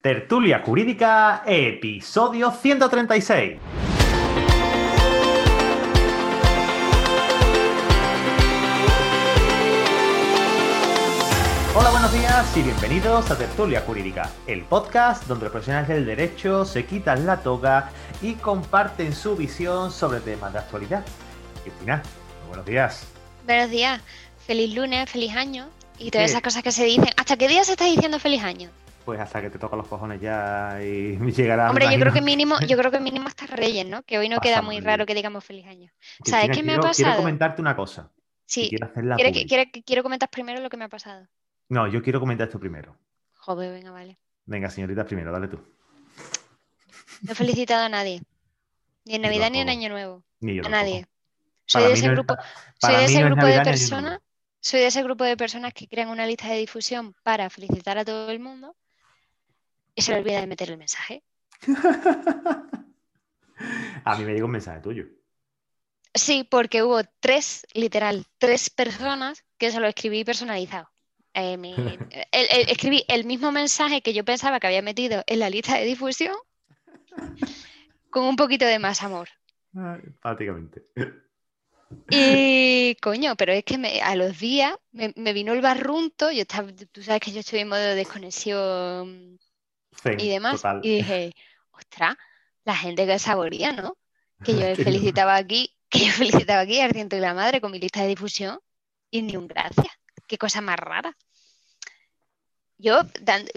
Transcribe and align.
Tertulia 0.00 0.62
Jurídica, 0.64 1.42
episodio 1.46 2.50
136. 2.50 3.58
Hola, 11.76 11.90
buenos 11.90 12.12
días 12.12 12.56
y 12.56 12.62
bienvenidos 12.62 13.30
a 13.30 13.36
Tertulia 13.36 13.82
Jurídica, 13.82 14.30
el 14.46 14.62
podcast 14.62 15.26
donde 15.26 15.44
los 15.44 15.52
profesionales 15.52 15.88
del 15.88 16.06
derecho 16.06 16.64
se 16.64 16.86
quitan 16.86 17.26
la 17.26 17.42
toga 17.42 17.90
y 18.22 18.34
comparten 18.34 19.12
su 19.14 19.36
visión 19.36 19.92
sobre 19.92 20.20
temas 20.20 20.52
de 20.52 20.60
actualidad. 20.60 21.04
Cristina, 21.62 22.02
buenos 22.48 22.64
días. 22.64 23.06
Buenos 23.44 23.70
días, 23.70 24.00
feliz 24.46 24.74
lunes, 24.74 25.10
feliz 25.10 25.36
año 25.36 25.68
y 25.98 26.10
todas 26.10 26.30
esas 26.30 26.42
cosas 26.42 26.62
que 26.62 26.72
se 26.72 26.84
dicen. 26.84 27.10
¿Hasta 27.16 27.36
qué 27.36 27.48
día 27.48 27.62
se 27.64 27.72
está 27.72 27.84
diciendo 27.84 28.18
feliz 28.18 28.42
año? 28.42 28.70
Pues 29.04 29.18
hasta 29.18 29.40
que 29.40 29.50
te 29.50 29.58
toca 29.58 29.76
los 29.76 29.88
cojones 29.88 30.20
ya 30.20 30.78
y 30.82 31.16
llegará. 31.32 31.70
Hombre, 31.70 31.90
yo 31.90 31.98
creo 31.98 32.12
que 32.12 32.20
mínimo, 32.20 32.56
yo 32.66 32.76
creo 32.76 32.90
que 32.90 33.00
mínimo 33.00 33.26
hasta 33.26 33.46
Reyes, 33.46 33.86
¿no? 33.86 34.02
Que 34.02 34.18
hoy 34.18 34.28
no 34.28 34.40
queda 34.40 34.62
muy 34.62 34.80
raro 34.80 35.06
que 35.06 35.14
digamos 35.14 35.44
feliz 35.44 35.66
año. 35.66 35.90
¿Sabes 36.24 36.50
qué 36.56 36.62
me 36.62 36.74
ha 36.74 36.80
pasado? 36.80 36.94
Quiero 36.94 37.16
comentarte 37.16 37.62
una 37.62 37.76
cosa. 37.76 38.10
Sí. 38.46 38.68
Quiero, 38.68 39.70
quiero 39.86 40.02
comentar 40.02 40.28
primero 40.28 40.60
lo 40.60 40.68
que 40.68 40.76
me 40.76 40.84
ha 40.84 40.88
pasado. 40.88 41.26
No, 41.68 41.86
yo 41.86 42.02
quiero 42.02 42.18
comentar 42.18 42.48
esto 42.48 42.58
primero. 42.58 42.96
Joder, 43.36 43.72
venga, 43.72 43.92
vale. 43.92 44.18
Venga, 44.44 44.68
señorita, 44.68 45.04
primero, 45.04 45.30
dale 45.30 45.48
tú. 45.48 45.60
No 47.22 47.32
he 47.32 47.34
felicitado 47.34 47.84
a 47.84 47.88
nadie. 47.88 48.22
Ni 49.04 49.14
en 49.14 49.22
Navidad 49.22 49.50
ni 49.50 49.60
en 49.60 49.68
Año 49.68 49.88
Nuevo. 49.88 50.24
Ni 50.40 50.56
yo 50.56 50.66
a 50.66 50.68
nadie. 50.68 51.06
Soy 51.66 51.84
de 51.84 51.92
ese 51.92 52.08
grupo, 52.08 52.34
soy 52.78 52.96
de 52.96 53.04
ese 53.04 53.22
grupo 53.22 53.46
de 53.46 53.60
personas. 53.60 54.20
Soy 54.60 54.80
de 54.80 54.86
ese 54.88 55.02
grupo 55.02 55.24
de 55.24 55.36
personas 55.36 55.72
que 55.72 55.86
crean 55.86 56.08
una 56.08 56.26
lista 56.26 56.48
de 56.48 56.58
difusión 56.58 57.14
para 57.22 57.48
felicitar 57.48 57.96
a 57.96 58.04
todo 58.04 58.30
el 58.30 58.40
mundo 58.40 58.76
y 59.94 60.02
se 60.02 60.12
le 60.12 60.18
olvida 60.18 60.40
de 60.40 60.46
meter 60.46 60.70
el 60.70 60.78
mensaje. 60.78 61.22
a 64.04 64.16
mí 64.16 64.24
me 64.24 64.32
llegó 64.32 64.46
un 64.46 64.52
mensaje 64.52 64.80
tuyo. 64.80 65.06
Sí, 66.14 66.46
porque 66.48 66.82
hubo 66.82 67.00
tres, 67.20 67.66
literal, 67.72 68.26
tres 68.38 68.70
personas 68.70 69.44
que 69.58 69.70
se 69.70 69.80
lo 69.80 69.86
escribí 69.86 70.24
personalizado. 70.24 70.88
Eh, 71.34 71.56
escribí 72.68 73.04
el 73.08 73.24
mismo 73.24 73.52
mensaje 73.52 74.02
que 74.02 74.12
yo 74.12 74.24
pensaba 74.24 74.58
que 74.58 74.66
había 74.66 74.82
metido 74.82 75.22
en 75.26 75.38
la 75.38 75.50
lista 75.50 75.76
de 75.76 75.84
difusión 75.84 76.34
con 78.10 78.24
un 78.24 78.36
poquito 78.36 78.64
de 78.64 78.78
más 78.78 79.02
amor. 79.02 79.28
Prácticamente. 80.20 80.84
Y 82.08 82.96
coño, 82.96 83.36
pero 83.36 83.52
es 83.52 83.64
que 83.64 84.00
a 84.02 84.16
los 84.16 84.38
días 84.38 84.74
me, 84.92 85.32
vino 85.32 85.52
el 85.52 85.60
barrunto, 85.60 86.30
yo 86.30 86.42
estaba, 86.42 86.68
tú 86.92 87.02
sabes 87.02 87.20
que 87.20 87.32
yo 87.32 87.40
estoy 87.40 87.60
en 87.60 87.68
modo 87.68 87.80
de 87.80 87.94
desconexión 87.94 89.38
y 90.18 90.28
demás, 90.28 90.62
y 90.82 90.96
dije, 90.96 91.34
ostras, 91.72 92.16
la 92.64 92.76
gente 92.76 93.06
que 93.06 93.18
saboría, 93.18 93.72
¿no? 93.72 93.96
Que 94.44 94.54
yo 94.54 94.76
felicitaba 94.84 95.36
aquí, 95.36 95.76
que 95.88 96.06
yo 96.06 96.12
felicitaba 96.12 96.60
aquí 96.60 96.80
al 96.80 96.92
ciento 96.92 97.16
y 97.16 97.20
la 97.20 97.34
madre 97.34 97.60
con 97.60 97.72
mi 97.72 97.78
lista 97.78 98.02
de 98.02 98.08
difusión 98.08 98.58
y 99.10 99.22
ni 99.22 99.36
un 99.36 99.46
gracias. 99.46 99.88
Qué 100.26 100.38
cosa 100.38 100.60
más 100.60 100.78
rara. 100.78 101.16
Yo 102.78 103.00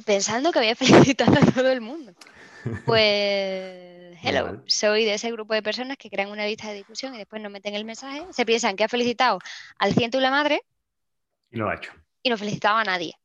pensando 0.05 0.51
que 0.51 0.59
había 0.59 0.75
felicitado 0.75 1.33
a 1.38 1.51
todo 1.51 1.71
el 1.71 1.81
mundo. 1.81 2.13
Pues, 2.85 4.17
hello, 4.23 4.63
soy 4.67 5.05
de 5.05 5.15
ese 5.15 5.31
grupo 5.31 5.53
de 5.53 5.61
personas 5.61 5.97
que 5.97 6.09
crean 6.09 6.29
una 6.29 6.45
lista 6.45 6.69
de 6.69 6.75
difusión 6.75 7.13
y 7.13 7.17
después 7.17 7.41
no 7.41 7.50
meten 7.50 7.75
el 7.75 7.85
mensaje, 7.85 8.25
se 8.31 8.45
piensan 8.45 8.75
que 8.75 8.85
ha 8.85 8.89
felicitado 8.89 9.39
al 9.77 9.94
ciento 9.94 10.17
y 10.17 10.21
la 10.21 10.31
madre. 10.31 10.63
Y 11.51 11.57
lo 11.57 11.69
ha 11.69 11.75
hecho. 11.75 11.91
Y 12.21 12.29
no 12.29 12.38
felicitaba 12.38 12.81
a 12.81 12.85
nadie. 12.85 13.15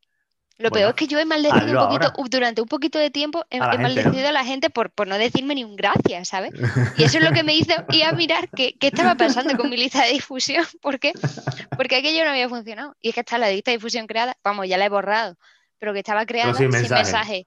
Lo 0.59 0.73
peor 0.73 0.91
es 0.91 0.95
que 0.97 1.07
yo 1.07 1.21
he 1.21 1.25
maldecido 1.25 1.89
un 1.89 1.89
poquito, 1.89 2.13
durante 2.29 2.61
un 2.61 2.67
poquito 2.67 2.99
de 2.99 3.11
tiempo, 3.11 3.45
he, 3.49 3.61
maldecido 3.61 4.29
a 4.29 4.33
la 4.33 4.45
gente 4.45 4.71
por, 4.71 4.91
por, 4.91 5.07
no 5.07 5.17
decirme 5.17 5.55
ni 5.55 5.63
un 5.63 5.77
gracias, 5.77 6.29
¿sabes? 6.29 6.51
Y 6.97 7.05
eso 7.05 7.19
es 7.19 7.25
lo 7.25 7.31
que 7.31 7.45
me 7.45 7.55
hizo 7.55 7.73
ir 7.91 8.05
a 8.05 8.13
mirar 8.13 8.49
qué, 8.51 8.75
qué 8.77 8.89
estaba 8.89 9.15
pasando 9.15 9.57
con 9.57 9.71
mi 9.71 9.77
lista 9.77 10.03
de 10.05 10.15
difusión. 10.15 10.65
¿Por 10.83 10.99
qué? 10.99 11.13
Porque 11.77 11.97
aquello 11.97 12.25
no 12.25 12.31
había 12.31 12.49
funcionado. 12.49 12.97
Y 13.01 13.11
es 13.11 13.15
que 13.15 13.21
está 13.21 13.39
la 13.39 13.51
lista 13.51 13.71
de 13.71 13.77
difusión 13.77 14.09
creada, 14.09 14.37
vamos, 14.43 14.67
ya 14.67 14.79
la 14.79 14.87
he 14.87 14.89
borrado, 14.89 15.37
pero 15.79 15.93
que 15.93 16.01
estaba 16.01 16.27
creada 16.27 16.53
sin 16.55 16.71
mensaje. 16.71 17.47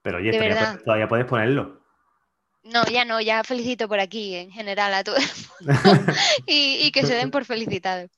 Pero 0.00 0.16
oye, 0.16 0.32
todavía, 0.32 0.80
todavía, 0.82 1.08
puedes 1.08 1.26
ponerlo. 1.26 1.82
No, 2.62 2.82
ya 2.86 3.04
no, 3.04 3.20
ya 3.20 3.44
felicito 3.44 3.88
por 3.88 4.00
aquí 4.00 4.36
en 4.36 4.50
general 4.50 4.94
a 4.94 5.04
todos. 5.04 5.50
y, 6.46 6.78
y 6.82 6.92
que 6.92 7.04
se 7.04 7.14
den 7.14 7.30
por 7.30 7.44
felicitados. 7.44 8.10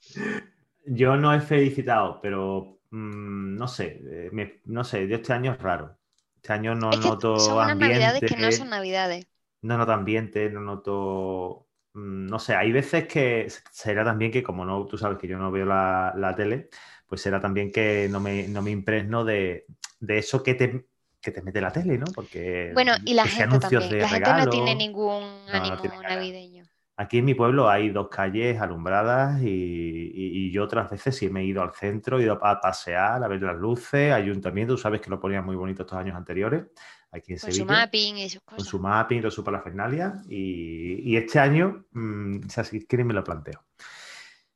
Yo 0.86 1.16
no 1.16 1.34
he 1.34 1.40
felicitado, 1.40 2.20
pero 2.22 2.79
Mm, 2.90 3.56
no 3.56 3.68
sé, 3.68 4.00
eh, 4.04 4.60
no 4.64 4.84
sé, 4.84 5.06
de 5.06 5.14
este 5.14 5.32
año 5.32 5.52
es 5.52 5.58
raro. 5.58 5.96
Este 6.36 6.52
año 6.52 6.74
no 6.74 6.90
noto 6.90 7.38
son 7.38 7.70
ambiente. 7.70 7.98
navidades 7.98 8.22
que 8.30 8.36
no 8.36 8.52
son 8.52 8.70
navidades. 8.70 9.26
No 9.62 9.76
noto 9.76 9.92
ambiente, 9.92 10.50
no 10.50 10.60
noto. 10.60 11.68
Mm, 11.92 12.26
no 12.26 12.38
sé, 12.38 12.54
hay 12.54 12.72
veces 12.72 13.06
que 13.06 13.46
será 13.70 14.04
también 14.04 14.32
que, 14.32 14.42
como 14.42 14.64
no, 14.64 14.86
tú 14.86 14.96
sabes 14.96 15.18
que 15.18 15.28
yo 15.28 15.38
no 15.38 15.50
veo 15.50 15.66
la, 15.66 16.34
tele, 16.36 16.68
pues 17.06 17.20
será 17.20 17.40
también 17.40 17.70
que 17.70 18.08
no 18.10 18.20
me, 18.20 18.48
no 18.48 18.62
me 18.62 18.70
impregno 18.70 19.24
de, 19.24 19.66
eso 20.08 20.42
que 20.42 20.54
te, 20.54 20.86
que 21.20 21.30
te 21.30 21.42
mete 21.42 21.60
la 21.60 21.72
tele, 21.72 21.98
¿no? 21.98 22.06
Porque. 22.14 22.70
Bueno, 22.74 22.94
y 23.04 23.14
la 23.14 23.26
gente 23.26 23.58
también. 23.58 23.98
La 23.98 24.08
gente 24.08 24.32
no 24.32 24.48
tiene 24.48 24.74
ningún 24.74 25.24
ánimo 25.52 26.02
navideño. 26.02 26.59
Aquí 27.00 27.16
en 27.16 27.24
mi 27.24 27.32
pueblo 27.32 27.70
hay 27.70 27.88
dos 27.88 28.10
calles 28.10 28.60
alumbradas 28.60 29.40
y, 29.42 30.50
yo 30.52 30.64
otras 30.64 30.90
veces 30.90 31.16
sí 31.16 31.30
me 31.30 31.40
he 31.40 31.44
ido 31.44 31.62
al 31.62 31.72
centro, 31.72 32.18
he 32.18 32.24
ido 32.24 32.38
a 32.44 32.60
pasear, 32.60 33.24
a 33.24 33.26
ver 33.26 33.40
las 33.40 33.56
luces, 33.56 34.12
ayuntamiento, 34.12 34.74
tú 34.74 34.82
sabes 34.82 35.00
que 35.00 35.08
lo 35.08 35.18
ponían 35.18 35.46
muy 35.46 35.56
bonito 35.56 35.84
estos 35.84 35.96
años 35.96 36.14
anteriores, 36.14 36.64
aquí 37.10 37.32
en 37.32 37.38
con 37.38 37.52
su 37.54 37.64
mapping 37.64 38.18
y 38.18 38.28
sus 38.28 38.42
cosas. 38.42 38.58
Con 38.58 38.66
su 38.66 38.78
mapping, 38.80 39.22
todo 39.22 39.30
su 39.30 39.42
parafernalia 39.42 40.20
y, 40.28 41.10
y 41.10 41.16
este 41.16 41.38
año, 41.38 41.86
mmm, 41.92 42.40
si 42.48 42.84
quieren 42.84 43.06
me 43.06 43.14
lo 43.14 43.24
planteo. 43.24 43.64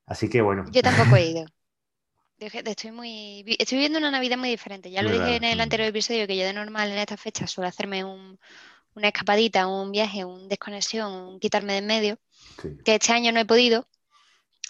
Así 0.05 0.29
que 0.29 0.43
bueno. 0.43 0.67
Yo 0.71 0.83
tampoco 0.83 1.17
he 1.17 1.27
ido. 1.31 1.47
Estoy 2.37 2.91
muy. 2.91 3.57
Estoy 3.59 3.77
viviendo 3.79 3.99
una 3.99 4.11
Navidad 4.11 4.37
muy 4.37 4.51
diferente. 4.51 4.91
Ya 4.91 5.03
lo 5.03 5.11
dije 5.11 5.37
en 5.37 5.45
el 5.45 5.61
anterior 5.63 5.89
episodio 5.89 6.27
que 6.27 6.37
yo 6.37 6.45
de 6.45 6.53
normal 6.53 6.91
en 6.91 6.99
estas 6.99 7.23
fechas 7.23 7.51
suelo 7.51 7.69
hacerme 7.69 8.05
un, 8.05 8.39
una 8.95 9.09
escapadita, 9.09 9.67
un 9.67 9.93
viaje, 9.93 10.25
un 10.25 10.49
desconexión, 10.49 11.13
un 11.13 11.41
quitarme 11.41 11.73
de 11.73 11.79
en 11.79 11.87
medio 11.87 12.19
que 12.85 12.95
este 12.95 13.13
año 13.13 13.33
no 13.33 13.41
he 13.41 13.45
podido, 13.45 13.87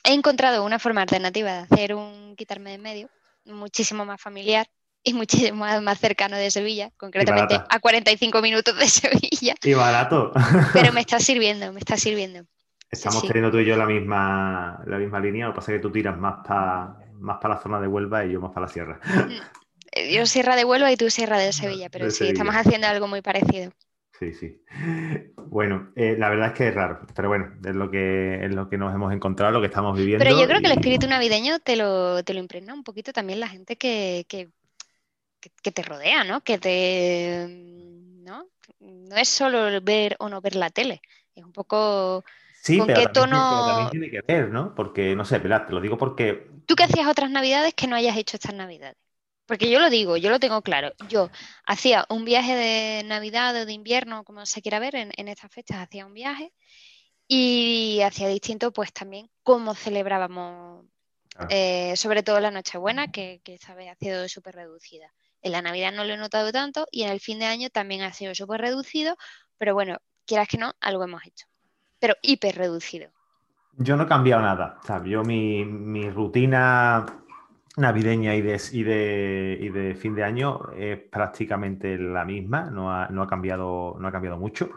he 0.05 0.13
encontrado 0.13 0.65
una 0.65 0.79
forma 0.79 1.03
alternativa 1.03 1.53
de 1.53 1.59
hacer 1.59 1.95
un 1.95 2.35
quitarme 2.37 2.71
de 2.71 2.79
medio, 2.79 3.11
muchísimo 3.45 4.05
más 4.05 4.21
familiar 4.21 4.67
y 5.03 5.13
muchísimo 5.13 5.67
más, 5.83 5.99
cercano 5.99 6.37
de 6.37 6.51
Sevilla, 6.51 6.91
concretamente 6.97 7.61
a 7.69 7.79
45 7.79 8.41
minutos 8.41 8.77
de 8.79 8.89
Sevilla. 8.89 9.55
Y 9.63 9.75
barato. 9.75 10.33
Pero 10.73 10.93
me 10.95 11.01
está 11.01 11.19
sirviendo, 11.19 11.73
me 11.73 11.81
está 11.81 11.97
sirviendo. 11.97 12.45
Estamos 12.91 13.27
teniendo 13.27 13.51
tú 13.51 13.59
y 13.59 13.65
yo 13.65 13.77
la 13.77 13.87
misma, 13.87 14.81
la 14.87 14.99
misma 14.99 15.19
línea, 15.21 15.47
lo 15.47 15.53
que 15.53 15.57
pasa 15.57 15.73
es 15.73 15.79
que 15.79 15.83
tú 15.83 15.91
tiras 15.91 16.17
más 16.17 16.47
para 16.47 16.97
más 17.25 17.39
para 17.41 17.55
la 17.55 17.61
zona 17.61 17.81
de 17.81 17.89
Huelva 17.89 18.25
y 18.25 18.33
yo 18.33 18.41
más 18.41 18.53
para 18.53 18.67
la 18.67 18.73
sierra. 18.73 19.01
Mm, 19.05 20.13
yo 20.13 20.27
sierra 20.27 20.57
de 20.57 20.65
Huelva 20.65 20.93
y 20.93 20.97
tú 20.97 21.11
sierra 21.11 21.39
de 21.39 21.53
Sevilla, 21.53 21.89
pero 21.91 22.11
sí, 22.11 22.29
estamos 22.29 22.55
haciendo 22.55 22.87
algo 22.87 23.09
muy 23.09 23.23
parecido. 23.23 23.73
Sí, 24.19 24.33
sí. 24.33 24.63
Bueno, 25.37 25.93
eh, 25.97 26.17
la 26.19 26.29
verdad 26.29 26.49
es 26.49 26.53
que 26.55 26.69
es 26.69 26.75
raro, 26.75 27.01
pero 27.15 27.29
bueno, 27.29 27.53
es 27.65 27.75
lo 27.75 27.91
que 27.91 28.45
es 28.45 28.55
lo 28.55 28.69
que 28.69 28.79
nos 28.79 28.95
hemos 28.95 29.13
encontrado, 29.13 29.53
lo 29.53 29.61
que 29.61 29.67
estamos 29.67 29.97
viviendo. 29.99 30.25
Pero 30.25 30.39
yo 30.39 30.47
creo 30.47 30.61
que 30.61 30.67
el 30.67 30.73
espíritu 30.73 31.09
navideño 31.09 31.59
te 31.59 31.77
lo, 31.77 32.23
te 32.23 32.33
lo 32.33 32.41
impregna 32.41 32.75
un 32.75 32.85
poquito 32.85 33.13
también 33.13 33.41
la 33.41 33.49
gente 33.49 33.77
que, 33.77 34.25
que, 34.29 34.49
te 35.73 35.83
rodea, 35.83 36.25
¿no? 36.25 36.43
Que 36.43 36.59
te. 36.59 37.47
¿no? 38.25 38.47
no 38.81 39.17
es 39.17 39.29
solo 39.29 39.81
ver 39.83 40.17
o 40.21 40.29
no 40.29 40.41
ver 40.41 40.55
la 40.55 40.71
tele, 40.71 41.03
es 41.35 41.45
un 41.45 41.53
poco. 41.53 42.25
Sí, 42.63 42.81
pero, 42.87 42.99
qué 42.99 43.09
tono... 43.09 43.67
también, 43.67 43.91
tiene 43.91 44.11
que 44.11 44.21
ver, 44.27 44.49
¿no? 44.49 44.75
Porque, 44.75 45.15
no 45.15 45.25
sé, 45.25 45.39
verdad, 45.39 45.67
te 45.67 45.73
lo 45.73 45.81
digo 45.81 45.99
porque. 45.99 46.49
¿Tú 46.67 46.77
qué 46.77 46.85
hacías 46.85 47.09
otras 47.09 47.31
navidades 47.31 47.75
que 47.75 47.87
no 47.89 47.97
hayas 47.97 48.17
hecho 48.17 48.37
estas 48.37 48.55
navidades? 48.55 48.97
Porque 49.47 49.71
yo 49.71 49.79
lo 49.79 49.91
digo, 49.91 50.17
yo 50.17 50.31
lo 50.31 50.41
tengo 50.41 50.63
claro. 50.63 50.93
Yo 51.09 51.31
hacía 51.67 52.07
un 52.09 52.25
viaje 52.25 52.55
de 52.55 53.03
Navidad 53.05 53.55
o 53.57 53.67
de 53.67 53.73
invierno, 53.73 54.25
como 54.25 54.47
se 54.47 54.63
quiera 54.63 54.79
ver, 54.79 54.95
en, 54.95 55.29
estas 55.29 55.53
fechas 55.53 55.79
hacía 55.79 56.07
un 56.07 56.15
viaje 56.15 56.53
y 57.29 58.01
hacía 58.03 58.29
distinto, 58.29 58.73
pues 58.73 58.93
también 58.93 59.31
cómo 59.43 59.75
celebrábamos, 59.75 60.87
ah. 61.37 61.47
eh, 61.51 61.95
sobre 61.97 62.23
todo 62.23 62.41
la 62.41 62.51
Nochebuena, 62.51 63.11
que, 63.11 63.41
que 63.45 63.55
esta 63.55 63.75
vez 63.75 63.91
ha 63.91 63.97
sido 63.97 64.29
súper 64.29 64.55
reducida. 64.55 65.13
En 65.43 65.53
la 65.53 65.61
Navidad 65.61 65.93
no 65.93 66.05
lo 66.05 66.15
he 66.15 66.17
notado 66.17 66.51
tanto 66.53 66.87
y 66.91 67.03
en 67.03 67.11
el 67.11 67.21
fin 67.21 67.39
de 67.39 67.45
año 67.45 67.69
también 67.69 68.03
ha 68.03 68.15
sido 68.15 68.35
súper 68.35 68.63
reducido, 68.63 69.17
pero 69.59 69.75
bueno, 69.75 69.99
quieras 70.27 70.49
que 70.49 70.57
no, 70.57 70.73
algo 70.81 71.05
hemos 71.05 71.25
hecho. 71.27 71.47
Pero 71.99 72.15
hiper 72.23 72.57
reducido. 72.57 73.11
Yo 73.77 73.97
no 73.97 74.05
he 74.05 74.07
cambiado 74.07 74.41
nada. 74.41 74.81
yo 75.05 75.23
mi, 75.23 75.65
mi 75.65 76.09
rutina 76.09 77.24
navideña 77.77 78.35
y 78.35 78.43
de, 78.43 78.61
y, 78.73 78.83
de, 78.83 79.71
de, 79.73 79.95
fin 79.95 80.15
de 80.15 80.25
año 80.25 80.71
es 80.77 80.99
prácticamente 80.99 81.99
la 81.99 82.25
misma, 82.25 82.71
no 82.71 82.93
ha, 82.93 83.09
no 83.09 83.23
ha, 83.23 83.27
cambiado, 83.27 83.97
no 83.99 84.09
ha 84.09 84.13
cambiado 84.13 84.39
mucho. 84.39 84.71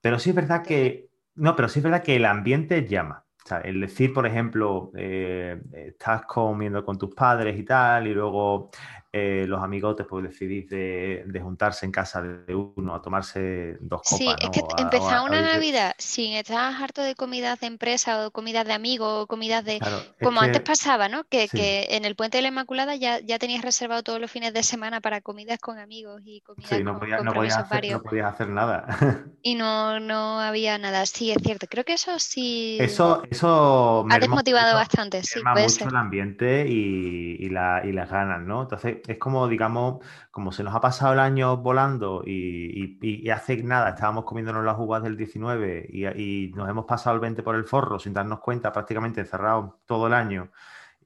Pero 0.00 0.18
sí 0.18 0.30
es 0.30 0.36
verdad 0.36 0.62
que. 0.62 1.08
No, 1.36 1.56
pero 1.56 1.68
sí 1.68 1.80
es 1.80 1.82
verdad 1.84 2.02
que 2.02 2.16
el 2.16 2.24
ambiente 2.24 2.86
llama. 2.86 3.24
O 3.44 3.48
sea, 3.48 3.58
el 3.60 3.80
decir, 3.80 4.12
por 4.12 4.26
ejemplo, 4.26 4.90
eh, 4.96 5.60
estás 5.72 6.22
comiendo 6.22 6.84
con 6.84 6.96
tus 6.98 7.14
padres 7.14 7.58
y 7.58 7.64
tal, 7.64 8.06
y 8.06 8.14
luego 8.14 8.70
eh, 9.16 9.46
los 9.46 9.62
amigotes 9.62 10.08
pues 10.10 10.24
decidís 10.24 10.68
de, 10.68 11.40
juntarse 11.40 11.86
en 11.86 11.92
casa 11.92 12.20
de 12.20 12.52
uno 12.52 12.96
a 12.96 13.00
tomarse 13.00 13.76
dos 13.80 14.02
copas. 14.02 14.18
Sí, 14.18 14.28
es 14.40 14.50
que 14.50 14.60
empezar 14.76 15.22
una 15.24 15.40
Navidad 15.40 15.94
sin 15.98 16.34
estar 16.34 16.74
harto 16.82 17.00
de 17.00 17.14
comidas 17.14 17.60
de 17.60 17.68
empresa 17.68 18.26
o 18.26 18.32
comidas 18.32 18.66
de 18.66 18.72
amigos 18.72 19.22
o 19.22 19.26
comidas 19.28 19.64
de... 19.64 19.78
como 20.20 20.40
antes 20.40 20.62
pasaba, 20.62 21.08
¿no? 21.08 21.22
Que, 21.28 21.46
en 21.90 22.04
el 22.04 22.16
Puente 22.16 22.38
de 22.38 22.42
la 22.42 22.48
Inmaculada 22.48 22.96
ya, 22.96 23.20
ya 23.20 23.38
tenías 23.38 23.62
reservado 23.62 24.02
todos 24.02 24.20
los 24.20 24.28
fines 24.28 24.52
de 24.52 24.64
semana 24.64 25.00
para 25.00 25.20
comidas 25.20 25.60
con 25.60 25.78
amigos 25.78 26.20
y 26.24 26.40
comidas 26.40 26.70
sí, 26.70 26.82
no, 26.82 26.98
podías, 26.98 27.22
no, 27.22 27.32
podías 27.32 27.56
hacer, 27.56 27.92
no 27.92 28.02
podías 28.02 28.34
hacer 28.34 28.48
nada. 28.48 28.84
y 29.42 29.54
no, 29.54 30.00
no 30.00 30.40
había 30.40 30.76
nada. 30.78 31.06
Sí, 31.06 31.30
es 31.30 31.40
cierto. 31.40 31.68
Creo 31.70 31.84
que 31.84 31.92
eso 31.92 32.18
sí... 32.18 32.78
Eso, 32.80 33.22
eso 33.30 34.04
ha 34.10 34.18
desmotivado 34.18 34.74
bastante, 34.74 35.22
sí. 35.22 35.38
Puede 35.40 35.68
mucho 35.68 35.88
el 35.88 35.94
ambiente 35.94 36.66
y, 36.68 37.36
y, 37.38 37.48
la, 37.50 37.82
y 37.84 37.92
las 37.92 38.10
ganas, 38.10 38.40
¿no? 38.40 38.62
Entonces 38.62 39.03
es 39.06 39.18
como, 39.18 39.48
digamos, 39.48 40.04
como 40.30 40.52
se 40.52 40.62
nos 40.62 40.74
ha 40.74 40.80
pasado 40.80 41.12
el 41.12 41.18
año 41.18 41.56
volando 41.56 42.22
y, 42.24 43.28
hace 43.30 43.62
nada 43.62 43.90
estábamos 43.90 44.24
comiéndonos 44.24 44.64
las 44.64 44.76
uvas 44.78 45.02
del 45.02 45.16
19 45.16 45.88
y, 45.90 46.52
nos 46.54 46.68
hemos 46.68 46.84
pasado 46.84 47.14
el 47.14 47.20
20 47.20 47.42
por 47.42 47.54
el 47.56 47.64
forro 47.64 47.98
sin 47.98 48.12
darnos 48.12 48.40
cuenta, 48.40 48.72
prácticamente 48.72 49.20
encerrados 49.20 49.74
todo 49.86 50.06
el 50.06 50.14
año. 50.14 50.50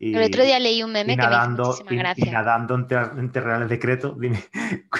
Y, 0.01 0.15
el 0.15 0.23
otro 0.23 0.45
día 0.45 0.61
leí 0.61 0.83
un 0.85 0.93
meme 0.93 1.17
que 1.17 1.23
nadando, 1.23 1.77
me 1.91 1.97
hizo 1.97 2.15
y, 2.17 2.31
nadando 2.31 2.77
entre, 2.77 3.41
reales 3.41 3.69
decretos. 3.69 4.19
Dime. 4.21 4.45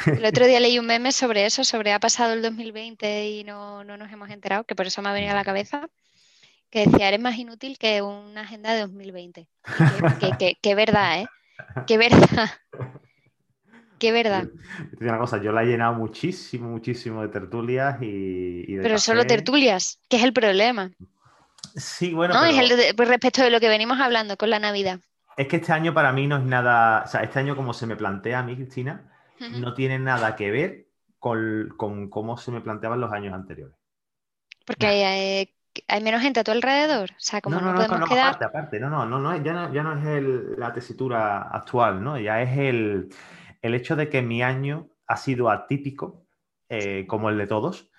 El 0.07 0.25
otro 0.25 0.45
día 0.47 0.59
leí 0.59 0.79
un 0.79 0.87
meme 0.87 1.13
sobre 1.13 1.47
eso, 1.47 1.63
sobre 1.63 1.93
ha 1.93 2.01
pasado 2.01 2.33
el 2.33 2.43
2020 2.43 3.29
y 3.29 3.45
no, 3.45 3.85
no 3.85 3.97
nos 3.97 4.11
hemos 4.11 4.29
enterado, 4.31 4.65
que 4.65 4.75
por 4.75 4.87
eso 4.87 5.01
me 5.03 5.11
ha 5.11 5.13
venido 5.13 5.33
a 5.33 5.37
la 5.37 5.45
cabeza 5.45 5.89
que 6.71 6.87
decía, 6.87 7.09
eres 7.09 7.21
más 7.21 7.37
inútil 7.37 7.79
que 7.79 8.03
una 8.03 8.43
agenda 8.43 8.75
de 8.75 8.83
2020. 8.83 9.49
Qué 10.61 10.75
verdad, 10.75 11.23
¿eh? 11.23 11.27
Qué 11.87 11.99
verdad. 11.99 12.51
Qué 13.99 14.13
verdad. 14.13 14.49
Una 15.01 15.19
cosa, 15.19 15.43
yo 15.43 15.53
la 15.53 15.63
he 15.63 15.67
llenado 15.67 15.95
muchísimo, 15.95 16.69
muchísimo 16.69 17.23
de 17.23 17.29
tertulias 17.29 17.99
y. 18.01 18.77
Pero 18.77 18.99
solo 18.99 19.27
tertulias, 19.27 20.01
que 20.09 20.17
es 20.17 20.23
el 20.23 20.33
problema. 20.33 20.91
Sí, 21.75 22.15
bueno. 22.15 22.35
No, 22.35 22.45
es 22.45 22.59
el 22.59 22.95
pues 22.95 23.09
respecto 23.09 23.43
de 23.43 23.51
lo 23.51 23.61
que 23.61 23.69
venimos 23.69 23.99
hablando 24.01 24.37
con 24.37 24.51
la 24.51 24.59
Navidad. 24.59 25.01
Es 25.37 25.49
que 25.49 25.57
este 25.57 25.73
año 25.73 25.95
para 25.95 26.13
mí 26.13 26.27
no 26.27 26.37
es 26.37 26.45
nada. 26.45 27.03
O 27.05 27.09
sea, 27.09 27.23
este 27.23 27.39
año, 27.41 27.57
como 27.57 27.73
se 27.73 27.87
me 27.87 27.97
plantea 27.97 28.41
a 28.41 28.43
mí, 28.43 28.55
Cristina, 28.57 29.11
no 29.39 29.75
tiene 29.75 29.99
nada 29.99 30.37
que 30.37 30.51
ver 30.51 30.89
con, 31.19 32.09
cómo 32.11 32.37
se 32.37 32.51
me 32.51 32.61
planteaban 32.61 33.01
los 33.01 33.13
años 33.13 33.35
anteriores. 33.35 33.77
Porque 34.65 34.87
hay, 34.87 35.55
hay 35.87 36.03
menos 36.03 36.23
gente 36.23 36.41
a 36.41 36.45
tu 36.45 36.51
alrededor. 36.51 37.11
O 37.11 37.21
sea, 37.21 37.41
como 37.41 37.61
no, 37.61 37.73
no, 37.73 37.75
podemos 37.75 38.01
no, 38.01 38.07
quedar. 38.07 38.29
Aparte, 38.29 38.45
aparte, 38.45 38.81
no, 38.81 38.91
no, 38.91 39.07
no, 39.07 39.19
no, 39.21 39.37
ya 39.37 39.53
no, 39.53 39.73
ya 39.73 39.83
no 39.83 39.93
es 39.93 40.59
la 40.59 40.73
tesitura 40.73 41.43
actual, 41.43 42.03
¿no? 42.03 42.19
Ya 42.19 42.43
es 42.43 42.57
el 42.59 43.11
el 43.63 43.75
hecho 43.75 43.97
de 43.97 44.09
que 44.09 44.23
mi 44.23 44.43
año 44.43 44.89
ha 45.07 45.17
sido 45.17 45.51
atípico, 45.51 46.27
eh, 46.69 47.07
como 47.07 47.31
el 47.31 47.39
de 47.39 47.47
todos, 47.47 47.91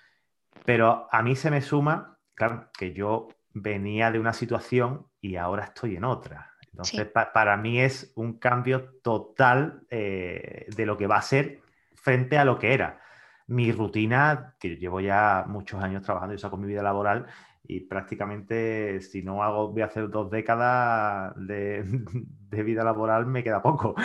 pero 0.64 1.08
a 1.10 1.22
mí 1.22 1.36
se 1.36 1.50
me 1.50 1.60
suma, 1.60 2.18
claro, 2.34 2.70
que 2.76 2.92
yo 2.92 3.28
venía 3.52 4.10
de 4.10 4.18
una 4.18 4.32
situación 4.32 5.06
y 5.20 5.36
ahora 5.36 5.64
estoy 5.64 5.96
en 5.96 6.04
otra. 6.04 6.54
Entonces, 6.72 7.08
para 7.08 7.56
mí 7.56 7.80
es 7.80 8.12
un 8.14 8.38
cambio 8.38 8.94
total 9.02 9.82
eh, 9.90 10.66
de 10.74 10.86
lo 10.86 10.96
que 10.96 11.08
va 11.08 11.16
a 11.16 11.22
ser 11.22 11.60
frente 11.94 12.38
a 12.38 12.44
lo 12.44 12.58
que 12.58 12.72
era. 12.72 13.00
Mi 13.48 13.72
rutina, 13.72 14.54
que 14.60 14.76
llevo 14.76 15.00
ya 15.00 15.44
muchos 15.48 15.82
años 15.82 16.02
trabajando 16.02 16.34
y 16.34 16.38
saco 16.38 16.56
mi 16.56 16.68
vida 16.68 16.82
laboral, 16.82 17.26
y 17.62 17.80
prácticamente 17.80 19.00
si 19.00 19.22
no 19.22 19.42
hago, 19.42 19.68
voy 19.68 19.82
a 19.82 19.86
hacer 19.86 20.08
dos 20.08 20.30
décadas 20.30 21.34
de, 21.36 21.84
vida 22.64 22.84
laboral, 22.84 23.26
me 23.26 23.44
queda 23.44 23.62
poco 23.62 23.94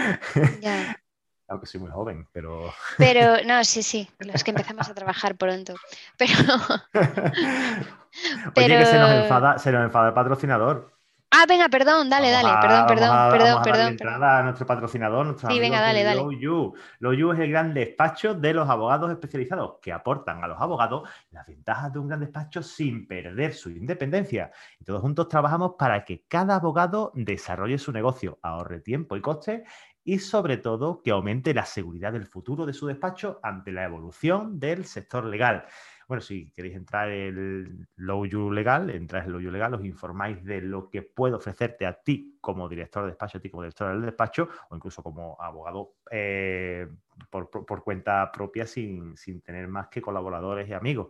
aunque 1.48 1.68
soy 1.68 1.80
muy 1.80 1.92
joven, 1.92 2.28
pero... 2.31 2.74
Pero, 2.98 3.38
no, 3.46 3.63
sí, 3.63 3.84
sí, 3.84 4.10
los 4.19 4.44
que 4.44 4.52
empezamos 4.52 4.90
a 4.90 4.94
trabajar 4.94 5.36
pronto. 5.36 5.75
Pero... 6.18 6.34
pero... 6.92 8.66
Oye, 8.66 8.80
que 8.80 8.86
se 8.86 8.98
nos, 8.98 9.12
enfada, 9.12 9.60
se 9.60 9.72
nos 9.72 9.84
enfada 9.84 10.07
el 10.07 10.13
patrocinador. 10.13 10.94
Ah, 11.38 11.46
venga, 11.46 11.68
perdón, 11.68 12.10
dale, 12.10 12.32
dale, 12.32 12.48
perdón, 12.62 12.88
perdón, 12.88 13.32
perdón, 13.32 13.64
perdón. 13.64 13.88
entrada 13.90 14.40
a 14.40 14.44
nuestro 14.44 14.66
patrocinador, 14.66 15.26
nuestro 15.26 15.50
sí, 15.50 15.60
venga, 15.60 15.82
dale, 15.82 16.04
dale. 16.04 16.22
Low 16.22 17.32
es 17.34 17.40
el 17.40 17.50
gran 17.50 17.74
despacho 17.74 18.34
de 18.36 18.54
los 18.54 18.70
abogados 18.70 19.12
especializados 19.12 19.74
que 19.82 19.92
aportan 19.92 20.42
a 20.46 20.48
los 20.48 20.62
abogados 20.62 21.10
las 21.32 21.46
ventajas 21.46 21.92
de 21.92 22.00
un 22.00 22.08
gran 22.08 22.22
despacho 22.22 22.64
sin 22.64 23.06
perder 23.06 23.54
su 23.54 23.70
independencia. 23.70 24.50
Y 24.80 24.86
todos 24.86 25.02
juntos 25.02 25.28
trabajamos 25.28 25.74
para 25.78 26.06
que 26.06 26.24
cada 26.26 26.56
abogado 26.56 27.12
desarrolle 27.16 27.78
su 27.80 27.92
negocio, 27.92 28.40
ahorre 28.42 28.80
tiempo 28.80 29.18
y 29.18 29.22
coste 29.22 29.66
y 30.06 30.20
sobre 30.20 30.56
todo 30.56 31.02
que 31.02 31.12
aumente 31.12 31.54
la 31.54 31.66
seguridad 31.66 32.14
del 32.14 32.28
futuro 32.28 32.66
de 32.66 32.74
su 32.74 32.88
despacho 32.88 33.42
ante 33.44 33.74
la 33.74 33.84
evolución 33.84 34.58
del 34.58 34.86
sector 34.86 35.26
legal. 35.26 35.66
Bueno, 36.07 36.22
si 36.22 36.52
queréis 36.52 36.75
entrar 36.75 37.10
en 37.10 37.38
el 37.38 37.88
Low 37.96 38.25
You 38.25 38.52
Legal, 38.52 38.90
entráis 38.92 39.25
en 39.25 39.31
Low 39.31 39.42
You 39.42 39.50
Legal, 39.50 39.74
os 39.74 39.84
informáis 39.84 40.44
de 40.44 40.62
lo 40.62 40.90
que 40.90 41.02
puedo 41.02 41.38
ofrecerte 41.38 41.86
a 41.86 41.94
ti 41.94 42.38
como 42.40 42.69
director 42.69 43.04
de 43.04 43.10
despacho, 43.10 43.38
a 43.40 43.42
ti 43.42 43.50
como 43.50 43.63
director 43.63 43.92
del 43.92 44.04
despacho, 44.04 44.48
o 44.69 44.75
incluso 44.75 45.02
como 45.02 45.36
abogado 45.42 45.96
eh, 46.12 46.88
por, 47.30 47.84
cuenta 47.84 48.31
propia 48.31 48.68
sin, 48.68 49.16
tener 49.44 49.68
más 49.68 49.88
que 49.88 50.02
colaboradores 50.02 50.69
y 50.69 50.74
amigos. 50.74 51.07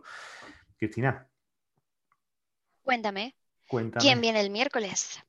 Cristina. 0.78 1.26
Cuéntame. 2.82 3.34
Cuéntame. 3.68 4.00
¿Quién 4.00 4.20
viene 4.22 4.40
el 4.40 4.50
miércoles? 4.50 5.22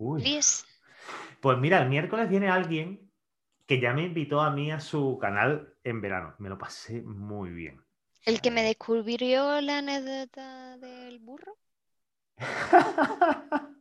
Pues 1.42 1.58
mira, 1.58 1.82
el 1.82 1.90
miércoles 1.90 2.30
viene 2.30 2.50
alguien 2.50 3.12
que 3.66 3.82
ya 3.82 3.94
me 3.94 4.04
invitó 4.04 4.40
a 4.42 4.52
mí 4.52 4.72
a 4.72 4.80
su 4.80 5.18
canal 5.20 5.76
en 5.84 6.00
verano. 6.00 6.36
Me 6.40 6.48
lo 6.48 6.58
pasé 6.58 7.02
muy 7.02 7.50
bien. 7.50 7.87
¿El 8.28 8.42
que 8.42 8.52
me 8.52 8.62
descubrió 8.62 9.62
la 9.62 9.78
anécdota 9.78 10.78
del 10.80 11.20
burro? 11.20 11.58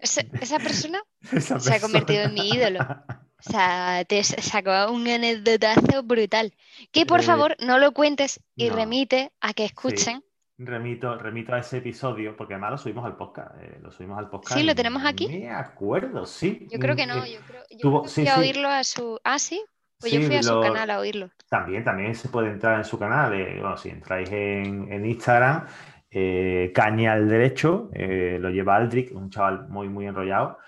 ¿Esa, 0.00 0.58
persona 0.58 1.00
se 1.40 1.74
ha 1.74 1.80
convertido 1.80 2.24
en 2.24 2.34
mi 2.34 2.50
ídolo. 2.50 2.80
O 2.80 3.50
sea, 3.50 4.04
te 4.04 4.24
sacó 4.24 4.90
un 4.92 5.06
anécdotazo 5.06 6.02
brutal. 6.02 6.52
Que 6.90 7.06
por 7.06 7.20
eh, 7.20 7.22
favor 7.22 7.56
no 7.60 7.78
lo 7.78 7.92
cuentes 7.92 8.40
y 8.56 8.68
remite 8.68 9.30
a 9.40 9.54
que 9.54 9.64
escuchen 9.64 10.24
remito, 10.58 11.16
remito 11.16 11.54
a 11.54 11.60
ese 11.60 11.78
episodio, 11.78 12.36
porque 12.36 12.54
además 12.54 12.72
lo 12.72 12.78
subimos 12.78 13.04
al 13.04 13.16
podcast. 13.16 13.54
Eh, 13.62 13.78
lo 13.80 13.92
subimos 13.92 14.18
al 14.18 14.28
podcast. 14.28 14.58
Sí, 14.58 14.66
lo 14.66 14.74
tenemos 14.74 15.04
aquí. 15.04 15.28
Me 15.28 15.50
acuerdo, 15.50 16.26
sí. 16.26 16.66
Yo 16.70 16.80
creo 16.80 16.96
que 16.96 17.06
no, 17.06 17.24
yo 17.26 17.38
creo, 17.46 17.62
yo 17.70 18.02
que 18.02 18.08
fui 18.08 18.26
a 18.26 18.38
oírlo 18.38 18.68
a 18.68 18.82
su. 18.82 19.20
Ah, 19.22 19.38
sí. 19.38 19.62
Pues 20.00 20.12
yo 20.12 20.20
fui 20.22 20.36
a 20.36 20.42
su 20.42 20.60
canal 20.60 20.90
a 20.90 20.98
oírlo. 21.00 21.30
También, 21.48 21.84
también 21.84 22.14
se 22.14 22.28
puede 22.28 22.50
entrar 22.50 22.78
en 22.78 22.84
su 22.84 22.98
canal. 22.98 23.34
Eh, 23.34 23.58
bueno, 23.60 23.76
si 23.76 23.88
entráis 23.88 24.30
en, 24.30 24.92
en 24.92 25.06
Instagram, 25.06 25.66
eh, 26.10 26.70
Caña 26.74 27.14
al 27.14 27.28
Derecho, 27.28 27.90
lo 27.92 28.50
lleva 28.50 28.76
Aldrich, 28.76 29.12
un 29.12 29.30
chaval 29.30 29.68
muy, 29.68 29.88
muy 29.88 30.06
enrollado. 30.06 30.58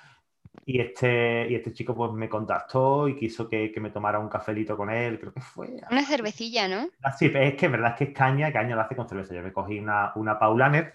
Y 0.66 0.80
este, 0.80 1.48
y 1.50 1.54
este 1.56 1.72
chico 1.72 1.96
pues 1.96 2.12
me 2.12 2.28
contactó 2.28 3.08
y 3.08 3.16
quiso 3.16 3.48
que, 3.48 3.72
me 3.80 3.90
tomara 3.90 4.18
un 4.18 4.28
cafelito 4.28 4.76
con 4.76 4.90
él, 4.90 5.18
creo 5.18 5.32
que 5.32 5.40
fue. 5.40 5.80
Una 5.90 6.04
cervecilla, 6.04 6.68
¿no? 6.68 6.88
Ah, 7.02 7.10
sí, 7.12 7.26
es 7.34 7.54
que 7.54 7.66
es 7.66 7.72
verdad 7.72 7.96
que 7.96 8.04
es 8.04 8.10
caña, 8.10 8.52
caña 8.52 8.76
lo 8.76 8.82
hace 8.82 8.94
con 8.94 9.08
cerveza. 9.08 9.34
Yo 9.34 9.42
me 9.42 9.52
cogí 9.52 9.80
una, 9.80 10.12
una 10.14 10.38
Paulaner 10.38 10.92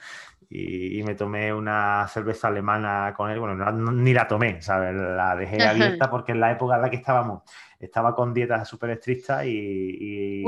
y, 0.50 1.04
me 1.04 1.16
tomé 1.16 1.54
una 1.54 2.08
cerveza 2.08 2.48
alemana 2.48 3.14
con 3.16 3.30
él. 3.30 3.40
Bueno, 3.40 3.72
ni 3.72 4.14
la 4.14 4.28
tomé, 4.28 4.62
¿sabes? 4.62 4.96
La 4.96 5.36
dejé 5.36 5.64
abierta 5.64 6.10
porque 6.10 6.32
en 6.32 6.40
la 6.40 6.52
época 6.52 6.76
en 6.76 6.82
la 6.82 6.90
que 6.90 6.98
estábamos 6.98 7.44
estaba 7.80 8.16
con 8.16 8.34
dietas 8.34 8.68
súper 8.68 8.92
estrictas 8.92 9.46
y, 9.46 9.50
y, 9.50 10.44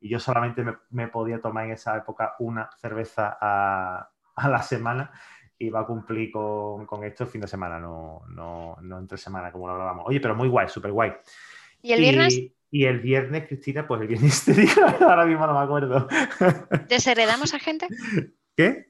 yo 0.00 0.20
solamente 0.20 0.64
me, 0.90 1.08
podía 1.08 1.40
tomar 1.40 1.64
en 1.64 1.72
esa 1.72 1.96
época 1.96 2.36
una 2.38 2.70
cerveza 2.80 3.36
a, 3.40 4.10
a 4.36 4.48
la 4.48 4.62
semana 4.62 5.10
va 5.66 5.80
a 5.80 5.86
cumplir 5.86 6.30
con, 6.30 6.86
esto 7.04 7.24
el 7.24 7.30
fin 7.30 7.40
de 7.40 7.48
semana, 7.48 7.78
no, 7.80 8.22
no, 8.28 8.76
no 8.80 8.98
entre 8.98 9.18
semana 9.18 9.50
como 9.50 9.66
lo 9.66 9.72
hablábamos. 9.72 10.04
Oye, 10.06 10.20
pero 10.20 10.34
muy 10.34 10.48
guay, 10.48 10.68
súper 10.68 10.92
guay. 10.92 11.12
¿Y 11.82 11.92
el 11.92 12.00
viernes? 12.00 12.34
Y, 12.70 12.84
el 12.84 13.00
viernes, 13.00 13.48
Cristina, 13.48 13.86
pues 13.86 14.00
el 14.02 14.08
viernes 14.08 14.44
te 14.44 14.52
digo, 14.52 14.82
ahora 15.00 15.26
mismo 15.26 15.46
no 15.46 15.54
me 15.54 15.64
acuerdo. 15.64 16.06
¿Desheredamos 16.88 17.54
a 17.54 17.58
gente? 17.58 17.88
¿Qué? 18.56 18.87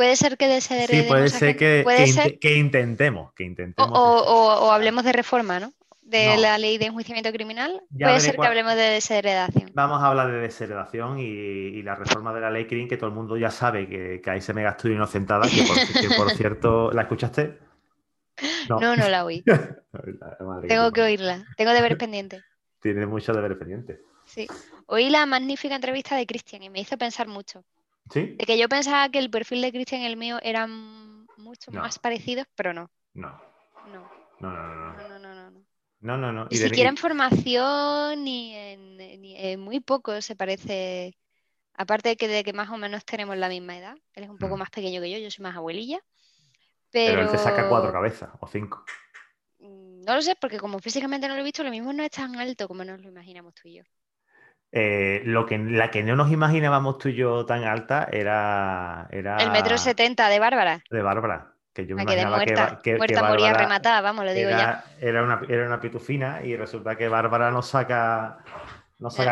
Puede 0.00 0.16
ser 0.16 0.38
que 0.38 0.48
desheredemos 0.48 1.04
sí, 1.04 1.08
puede 1.10 1.28
ser, 1.28 1.56
Que, 1.58 1.82
¿Puede 1.84 2.38
que, 2.38 2.56
intentemos, 2.56 3.34
que 3.34 3.44
intentemos. 3.44 3.92
O, 3.92 4.64
o, 4.64 4.72
hablemos 4.72 5.04
de 5.04 5.12
reforma, 5.12 5.60
¿no? 5.60 5.74
de 6.00 6.38
la 6.38 6.56
ley 6.56 6.78
de 6.78 6.86
enjuiciamiento 6.86 7.30
criminal. 7.30 7.82
Puede 7.90 8.18
ser 8.20 8.36
que 8.36 8.46
hablemos 8.46 8.76
de 8.76 8.80
desheredación. 8.80 9.72
Vamos 9.74 10.02
a 10.02 10.06
hablar 10.06 10.32
de 10.32 10.38
desheredación 10.38 11.18
y, 11.18 11.82
la 11.82 11.96
reforma 11.96 12.32
de 12.32 12.40
la 12.40 12.50
ley 12.50 12.66
CRIM, 12.66 12.88
que 12.88 12.96
todo 12.96 13.10
el 13.10 13.14
mundo 13.14 13.36
ya 13.36 13.50
sabe 13.50 13.86
que, 13.86 14.30
ahí 14.30 14.40
se 14.40 14.54
me 14.54 14.62
gastó 14.62 14.88
inocentada, 14.88 15.46
que 15.46 15.64
por, 15.64 16.16
por 16.16 16.30
cierto, 16.34 16.90
¿la 16.92 17.02
escuchaste? 17.02 17.58
No, 18.70 18.96
no, 18.96 19.06
la 19.06 19.26
oí. 19.26 19.44
Tengo 20.66 20.92
que 20.92 21.02
oírla. 21.02 21.44
Tengo 21.58 21.72
deberes 21.72 21.98
pendientes. 21.98 22.42
Tiene 22.80 23.04
mucho 23.04 23.34
deberes 23.34 23.58
pendientes. 23.58 24.00
Sí. 24.24 24.46
Oí 24.86 25.10
la 25.10 25.26
magnífica 25.26 25.74
entrevista 25.74 26.16
de 26.16 26.24
Cristian 26.24 26.62
y 26.62 26.70
me 26.70 26.80
hizo 26.80 26.96
pensar 26.96 27.28
mucho. 27.28 27.66
¿Sí? 28.10 28.34
De 28.38 28.44
que 28.44 28.58
yo 28.58 28.68
pensaba 28.68 29.08
que 29.08 29.18
el 29.18 29.30
perfil 29.30 29.62
de 29.62 29.72
Cristian 29.72 30.02
y 30.02 30.06
el 30.06 30.16
mío 30.16 30.38
eran 30.42 31.26
mucho 31.36 31.70
más 31.72 31.98
parecidos, 31.98 32.46
pero 32.54 32.72
no. 32.72 32.90
No. 33.14 33.40
No. 33.92 34.10
No, 34.40 34.50
no, 34.50 34.74
no. 34.74 34.92
No, 34.94 35.08
no, 35.08 35.18
no. 35.18 35.34
no, 35.34 35.50
no. 36.00 36.16
no, 36.16 36.32
no, 36.32 36.48
Ni 36.50 36.56
siquiera 36.56 36.90
en 36.90 36.96
formación 36.96 38.24
ni 38.24 38.54
en, 38.54 39.60
muy 39.60 39.80
poco 39.80 40.20
se 40.20 40.34
parece. 40.36 41.16
Aparte 41.74 42.10
de 42.10 42.16
que, 42.16 42.28
de 42.28 42.44
que 42.44 42.52
más 42.52 42.68
o 42.70 42.76
menos 42.76 43.04
tenemos 43.04 43.36
la 43.36 43.48
misma 43.48 43.78
edad. 43.78 43.96
Él 44.14 44.24
es 44.24 44.30
un 44.30 44.38
poco 44.38 44.56
mm. 44.56 44.58
más 44.58 44.70
pequeño 44.70 45.00
que 45.00 45.10
yo, 45.10 45.18
yo 45.18 45.30
soy 45.30 45.42
más 45.42 45.56
abuelilla. 45.56 46.00
Pero... 46.90 47.22
él 47.22 47.30
te 47.30 47.38
saca 47.38 47.68
cuatro 47.68 47.92
cabezas 47.92 48.30
o 48.40 48.46
cinco. 48.46 48.84
Mm, 49.60 50.02
no 50.02 50.14
lo 50.14 50.22
sé, 50.22 50.34
porque 50.40 50.58
como 50.58 50.78
físicamente 50.80 51.28
no 51.28 51.34
lo 51.34 51.40
he 51.40 51.44
visto, 51.44 51.62
lo 51.62 51.70
mismo 51.70 51.92
no 51.92 52.02
es 52.02 52.10
tan 52.10 52.36
alto 52.36 52.66
como 52.66 52.84
nos 52.84 53.00
lo 53.00 53.08
imaginamos 53.08 53.54
tú 53.54 53.68
y 53.68 53.76
yo. 53.76 53.84
Eh, 54.72 55.22
lo 55.24 55.46
que, 55.46 55.58
la 55.58 55.90
que 55.90 56.04
no 56.04 56.14
nos 56.14 56.30
imaginábamos 56.30 56.98
tú 56.98 57.08
y 57.08 57.14
yo 57.14 57.44
tan 57.44 57.64
alta 57.64 58.08
era. 58.10 59.08
era 59.10 59.36
el 59.38 59.50
metro 59.50 59.76
setenta 59.78 60.28
de 60.28 60.38
Bárbara. 60.38 60.82
De 60.90 61.02
Bárbara. 61.02 61.54
Que 61.72 61.86
yo 61.86 61.96
me 61.96 62.02
imaginaba 62.02 62.36
muerta, 62.36 62.80
que, 62.82 62.96
muerta 62.96 63.28
moría 63.28 63.52
rematada, 63.52 64.00
vamos, 64.00 64.24
lo 64.24 64.32
digo 64.32 64.50
ya. 64.50 64.84
Era 65.00 65.22
una, 65.22 65.40
era 65.48 65.66
una 65.66 65.80
pitufina 65.80 66.40
y 66.44 66.56
resulta 66.56 66.96
que 66.96 67.08
Bárbara 67.08 67.50
nos 67.50 67.68
saca. 67.68 68.38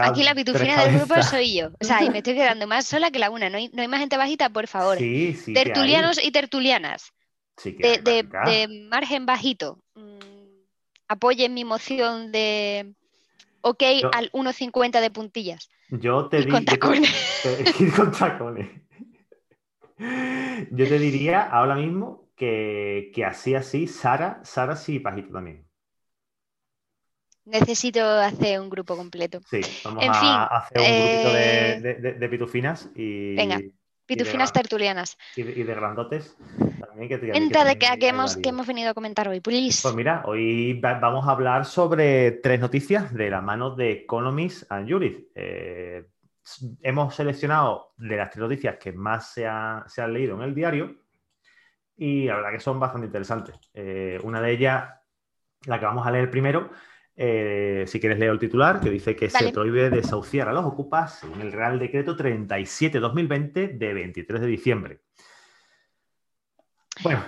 Aquí 0.02 0.22
la 0.22 0.34
pitufina 0.34 0.84
del 0.84 0.98
grupo 0.98 1.22
soy 1.22 1.56
yo. 1.56 1.70
O 1.80 1.84
sea, 1.84 2.02
y 2.02 2.10
me 2.10 2.18
estoy 2.18 2.34
quedando 2.34 2.66
más 2.66 2.86
sola 2.86 3.10
que 3.10 3.18
la 3.18 3.30
una. 3.30 3.50
No 3.50 3.58
hay, 3.58 3.70
no 3.72 3.82
hay 3.82 3.88
más 3.88 4.00
gente 4.00 4.16
bajita, 4.16 4.50
por 4.50 4.66
favor. 4.66 4.98
Sí, 4.98 5.34
sí. 5.34 5.52
Tertulianos 5.52 6.24
y 6.24 6.30
tertulianas. 6.30 7.12
Sí 7.56 7.72
de, 7.72 7.98
de, 7.98 8.86
margen 8.88 9.26
bajito. 9.26 9.80
Mm, 9.94 10.18
apoyen 11.08 11.54
mi 11.54 11.64
moción 11.64 12.32
de 12.32 12.94
ok 13.62 13.82
al 14.12 14.30
1.50 14.32 15.00
de 15.00 15.10
puntillas. 15.10 15.70
Yo 15.90 16.28
te 16.28 16.38
digo. 16.38 16.52
Con 16.52 16.64
tacones. 16.64 17.42
con 17.96 18.12
tacones. 18.12 18.68
Yo 20.70 20.88
te 20.88 20.98
diría 20.98 21.42
ahora 21.42 21.74
mismo 21.74 22.28
que, 22.36 23.12
así, 23.26 23.54
así, 23.54 23.86
Sara, 23.86 24.40
Sara 24.44 24.76
sí, 24.76 25.00
Pajito 25.00 25.32
también. 25.32 25.66
Necesito 27.44 28.04
hacer 28.04 28.60
un 28.60 28.68
grupo 28.68 28.96
completo. 28.96 29.40
Sí, 29.50 29.60
vamos 29.84 30.04
a 30.06 30.58
hacer 30.58 30.80
un 30.80 30.86
grupito 30.86 31.32
de, 31.32 32.24
eh, 32.24 32.28
pitufinas 32.28 32.90
y. 32.94 33.34
Venga, 33.34 33.58
pitufinas 34.04 34.52
tertulianas. 34.52 35.16
Y 35.34 35.42
de, 35.42 35.74
grandotes. 35.74 36.36
Que, 36.98 37.30
Cuenta 37.30 37.64
de 37.64 37.78
qué 37.78 38.08
hemos, 38.08 38.36
hemos 38.42 38.66
venido 38.66 38.90
a 38.90 38.94
comentar 38.94 39.28
hoy, 39.28 39.38
please. 39.38 39.82
Pues 39.82 39.94
mira, 39.94 40.22
hoy 40.26 40.74
vamos 40.80 41.28
a 41.28 41.30
hablar 41.30 41.64
sobre 41.64 42.32
tres 42.32 42.58
noticias 42.58 43.14
de 43.14 43.30
la 43.30 43.40
mano 43.40 43.76
de 43.76 43.92
Economist 43.92 44.64
and 44.72 44.90
Juris. 44.90 45.16
Eh, 45.32 46.04
hemos 46.82 47.14
seleccionado 47.14 47.92
de 47.98 48.16
las 48.16 48.30
tres 48.30 48.40
noticias 48.40 48.78
que 48.78 48.92
más 48.92 49.32
se, 49.32 49.46
han 49.46 50.12
leído 50.12 50.34
en 50.34 50.42
el 50.42 50.56
diario 50.56 50.96
y 51.96 52.26
la 52.26 52.34
verdad 52.34 52.50
que 52.50 52.60
son 52.60 52.80
bastante 52.80 53.06
interesantes. 53.06 53.54
Eh, 53.74 54.18
una 54.24 54.40
de 54.40 54.50
ellas, 54.50 54.88
la 55.66 55.78
que 55.78 55.86
vamos 55.86 56.04
a 56.04 56.10
leer 56.10 56.28
primero, 56.28 56.70
eh, 57.14 57.84
si 57.86 58.00
quieres 58.00 58.18
leo 58.18 58.32
el 58.32 58.40
titular, 58.40 58.80
que 58.80 58.90
dice 58.90 59.14
que 59.14 59.30
se 59.30 59.52
prohíbe 59.52 59.88
desahuciar 59.88 60.48
a 60.48 60.52
los 60.52 60.64
ocupas 60.64 61.22
en 61.22 61.42
el 61.42 61.52
Real 61.52 61.78
Decreto 61.78 62.16
37-2020 62.16 63.78
de 63.78 63.94
23 63.94 64.40
de 64.40 64.46
diciembre. 64.48 65.00
Bueno. 67.02 67.24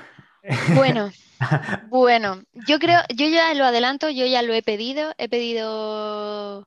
Bueno, 0.74 1.10
bueno, 1.88 2.42
yo 2.66 2.78
creo, 2.78 3.00
yo 3.14 3.28
ya 3.28 3.52
lo 3.54 3.64
adelanto, 3.64 4.08
yo 4.08 4.26
ya 4.26 4.42
lo 4.42 4.52
he 4.52 4.62
pedido, 4.62 5.12
he 5.18 5.28
pedido 5.28 6.66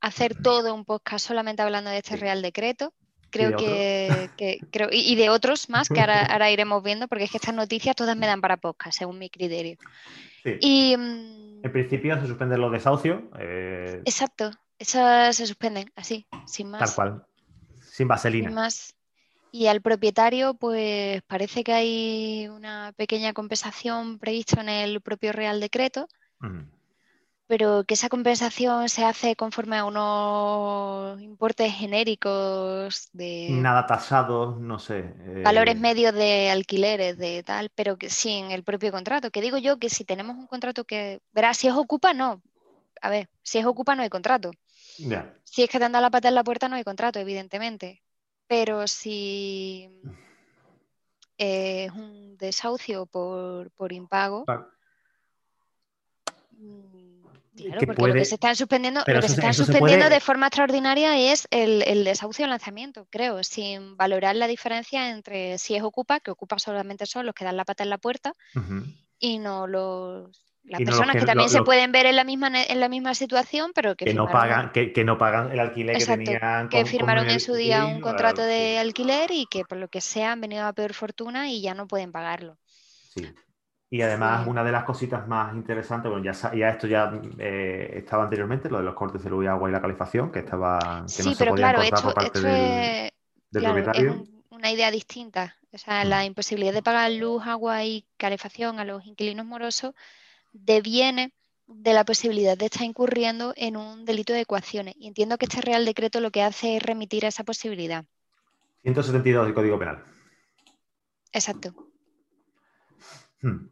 hacer 0.00 0.34
todo 0.34 0.74
un 0.74 0.84
podcast 0.84 1.26
solamente 1.26 1.62
hablando 1.62 1.90
de 1.90 1.98
este 1.98 2.16
Real 2.16 2.42
Decreto. 2.42 2.92
Creo 3.30 3.56
que, 3.56 4.60
creo, 4.70 4.88
y, 4.92 5.14
de 5.14 5.30
otros 5.30 5.70
más 5.70 5.88
que 5.88 6.00
ahora, 6.00 6.50
iremos 6.50 6.82
viendo, 6.82 7.08
porque 7.08 7.24
es 7.24 7.30
que 7.30 7.38
estas 7.38 7.54
noticias 7.54 7.96
todas 7.96 8.14
me 8.14 8.26
dan 8.26 8.42
para 8.42 8.58
podcast, 8.58 8.98
según 8.98 9.18
mi 9.18 9.30
criterio. 9.30 9.78
Y, 10.44 10.94
mm, 10.98 11.64
en 11.64 11.72
principio 11.72 12.20
se 12.20 12.26
suspenden 12.26 12.60
los 12.60 12.70
desahucios. 12.70 13.22
Eh, 13.38 14.02
Exacto, 14.04 14.50
esas 14.78 15.34
se 15.34 15.46
suspenden, 15.46 15.90
así, 15.96 16.26
sin 16.46 16.70
más. 16.70 16.80
Tal 16.80 16.94
cual, 16.94 17.26
sin 17.80 18.06
vaselina. 18.06 18.48
Sin 18.48 18.54
más. 18.54 18.94
Y 19.52 19.68
al 19.68 19.82
propietario, 19.82 20.54
pues 20.54 21.22
parece 21.28 21.62
que 21.62 21.72
hay 21.72 22.48
una 22.48 22.92
pequeña 22.96 23.32
compensación 23.32 24.18
prevista 24.18 24.60
en 24.60 24.68
el 24.68 25.00
propio 25.00 25.32
Real 25.32 25.60
Decreto 25.60 26.08
pero 27.52 27.84
que 27.84 27.92
esa 27.92 28.08
compensación 28.08 28.88
se 28.88 29.04
hace 29.04 29.36
conforme 29.36 29.76
a 29.76 29.84
unos 29.84 31.20
importes 31.20 31.70
genéricos 31.74 33.10
de... 33.12 33.48
Nada 33.50 33.86
tasados, 33.86 34.58
no 34.58 34.78
sé. 34.78 35.00
Eh, 35.00 35.42
valores 35.44 35.78
medios 35.78 36.14
de 36.14 36.48
alquileres, 36.48 37.18
de 37.18 37.42
tal, 37.42 37.68
pero 37.74 37.98
que 37.98 38.08
sí 38.08 38.30
en 38.30 38.52
el 38.52 38.64
propio 38.64 38.90
contrato. 38.90 39.30
Que 39.30 39.42
digo 39.42 39.58
yo 39.58 39.78
que 39.78 39.90
si 39.90 40.06
tenemos 40.06 40.34
un 40.34 40.46
contrato 40.46 40.84
que... 40.84 41.20
Verás, 41.32 41.58
si 41.58 41.68
es 41.68 41.74
ocupa, 41.74 42.14
no. 42.14 42.40
A 43.02 43.10
ver, 43.10 43.28
si 43.42 43.58
es 43.58 43.66
ocupa 43.66 43.94
no 43.94 44.02
hay 44.02 44.08
contrato. 44.08 44.50
Si 45.44 45.62
es 45.62 45.68
que 45.68 45.78
te 45.78 45.84
han 45.84 45.92
dado 45.92 46.04
la 46.04 46.10
pata 46.10 46.28
en 46.28 46.36
la 46.36 46.44
puerta 46.44 46.70
no 46.70 46.76
hay 46.76 46.84
contrato, 46.84 47.18
evidentemente. 47.18 48.02
Pero 48.46 48.86
si 48.86 49.90
es 51.38 51.90
un 51.92 52.36
desahucio 52.36 53.06
por, 53.06 53.70
por 53.72 53.92
impago... 53.92 54.44
Claro, 57.54 57.80
porque 57.86 58.06
lo 58.08 58.14
que 58.14 58.24
se 58.24 58.36
están 58.36 58.56
suspendiendo, 58.56 59.02
lo 59.06 59.20
que 59.20 59.28
se 59.28 59.34
están 59.34 59.52
suspendiendo 59.52 60.08
de 60.08 60.20
forma 60.20 60.46
extraordinaria 60.46 61.18
es 61.32 61.46
el, 61.50 61.82
el 61.82 62.02
desahucio 62.02 62.46
lanzamiento, 62.46 63.06
creo, 63.10 63.44
sin 63.44 63.94
valorar 63.96 64.36
la 64.36 64.46
diferencia 64.46 65.10
entre 65.10 65.58
si 65.58 65.74
es 65.74 65.82
ocupa, 65.82 66.20
que 66.20 66.30
ocupa 66.30 66.58
solamente 66.58 67.04
son 67.04 67.26
los 67.26 67.34
que 67.34 67.44
dan 67.44 67.58
la 67.58 67.66
pata 67.66 67.82
en 67.82 67.90
la 67.90 67.98
puerta, 67.98 68.34
y 69.18 69.38
no 69.38 69.66
los 69.66 70.30
las 70.64 70.80
personas 70.80 71.16
que, 71.16 71.24
también 71.24 71.48
se 71.48 71.62
pueden 71.62 71.90
ver 71.92 72.06
en 72.06 72.16
la 72.16 72.24
misma 72.24 72.50
en 72.62 72.80
la 72.80 72.88
misma 72.88 73.14
situación, 73.14 73.72
pero 73.74 73.96
que, 73.96 74.14
no 74.14 74.28
pagan, 74.28 74.70
que, 74.72 75.04
no 75.04 75.18
pagan 75.18 75.50
el 75.50 75.60
alquiler 75.60 75.98
que 75.98 76.06
tenían. 76.06 76.68
que 76.68 76.84
firmaron 76.84 77.28
en 77.28 77.40
su 77.40 77.54
día 77.54 77.86
un 77.86 78.00
contrato 78.00 78.42
de 78.42 78.78
alquiler 78.78 79.30
y 79.32 79.46
que 79.46 79.64
por 79.64 79.78
lo 79.78 79.88
que 79.88 80.00
sea 80.00 80.32
han 80.32 80.40
venido 80.40 80.64
a 80.64 80.72
peor 80.72 80.94
fortuna 80.94 81.50
y 81.50 81.62
ya 81.62 81.74
no 81.74 81.88
pueden 81.88 82.12
pagarlo. 82.12 82.58
Sí. 83.14 83.28
Y 83.90 84.00
además, 84.00 84.46
una 84.46 84.64
de 84.64 84.72
las 84.72 84.84
cositas 84.84 85.28
más 85.28 85.54
interesantes, 85.54 86.10
bueno, 86.10 86.24
ya, 86.24 86.54
ya 86.54 86.70
esto 86.70 86.86
ya 86.86 87.12
eh, 87.38 87.92
estaba 87.96 88.22
anteriormente, 88.22 88.70
lo 88.70 88.78
de 88.78 88.84
los 88.84 88.94
cortes 88.94 89.22
de 89.22 89.28
luz 89.28 89.44
y 89.44 89.48
agua 89.48 89.68
y 89.68 89.72
la 89.72 89.82
calefacción, 89.82 90.32
que 90.32 90.38
estaba 90.38 90.78
que 91.14 91.22
no 91.22 91.34
se 91.34 91.44
podía 91.44 91.74
claro, 91.74 91.82
por 92.02 92.14
parte 92.14 92.40
del, 92.40 93.62
propietario. 93.62 94.12
Es 94.12 94.28
una 94.50 94.70
idea 94.70 94.90
distinta. 94.90 95.56
O 95.74 95.76
sea, 95.76 96.06
la 96.06 96.22
mm. 96.22 96.24
imposibilidad 96.24 96.72
de 96.72 96.82
pagar 96.82 97.12
luz, 97.12 97.42
agua 97.46 97.84
y 97.84 98.06
calefacción 98.16 98.80
a 98.80 98.86
los 98.86 99.04
inquilinos 99.04 99.44
morosos 99.44 99.94
deviene 100.52 101.32
de 101.66 101.92
la 101.92 102.04
posibilidad 102.04 102.56
de 102.56 102.66
estar 102.66 102.82
incurriendo 102.82 103.54
en 103.56 103.76
un 103.76 104.04
delito 104.04 104.32
de 104.32 104.40
ecuaciones. 104.40 104.94
Y 104.98 105.08
entiendo 105.08 105.38
que 105.38 105.46
este 105.46 105.60
Real 105.60 105.84
Decreto 105.84 106.20
lo 106.20 106.30
que 106.30 106.42
hace 106.42 106.76
es 106.76 106.82
remitir 106.82 107.24
a 107.24 107.28
esa 107.28 107.44
posibilidad. 107.44 108.04
172 108.82 109.46
del 109.46 109.54
Código 109.54 109.78
Penal. 109.78 110.04
Exacto. 111.32 111.74
Hmm. 113.40 113.68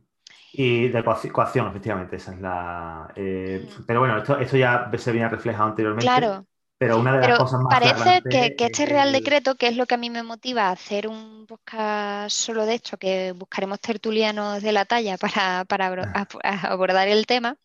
Y 0.53 0.89
de 0.89 1.05
coacción, 1.05 1.69
efectivamente, 1.69 2.17
esa 2.17 2.35
es 2.35 2.41
la. 2.41 3.13
Eh, 3.15 3.69
pero 3.87 4.01
bueno, 4.01 4.19
esto, 4.19 4.39
esto 4.39 4.57
ya 4.57 4.91
se 4.97 5.11
había 5.11 5.29
reflejado 5.29 5.69
anteriormente. 5.69 6.05
Claro. 6.07 6.47
Pero 6.81 6.99
una 6.99 7.21
de 7.21 7.29
las 7.29 7.39
cosas 7.39 7.61
más. 7.61 7.79
Parece 7.79 8.23
que, 8.23 8.57
este 8.65 8.87
Real 8.87 9.13
Decreto, 9.13 9.55
que 9.55 9.69
es 9.69 9.77
lo 9.77 9.85
que 9.85 9.97
a 9.97 9.99
mí 9.99 10.09
me 10.09 10.23
motiva 10.23 10.69
a 10.69 10.71
hacer 10.71 11.09
un 11.09 11.45
podcast 11.47 12.35
solo 12.35 12.65
de 12.65 12.77
esto, 12.77 12.97
que 12.97 13.33
buscaremos 13.33 13.79
tertulianos 13.81 14.63
de 14.63 14.73
la 14.73 14.87
talla 14.87 15.19
para, 15.19 15.67
abordar 16.43 17.09
el 17.09 17.27
tema, 17.27 17.59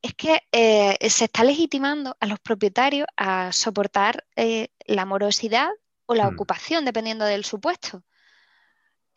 es 0.00 0.14
que 0.14 0.40
eh, 0.50 0.96
se 1.10 1.26
está 1.26 1.44
legitimando 1.44 2.16
a 2.18 2.24
los 2.24 2.40
propietarios 2.40 3.06
a 3.18 3.52
soportar 3.52 4.24
eh, 4.34 4.68
la 4.86 5.04
morosidad 5.04 5.68
o 6.06 6.14
la 6.14 6.30
hmm. 6.30 6.34
ocupación, 6.34 6.86
dependiendo 6.86 7.26
del 7.26 7.44
supuesto. 7.44 8.02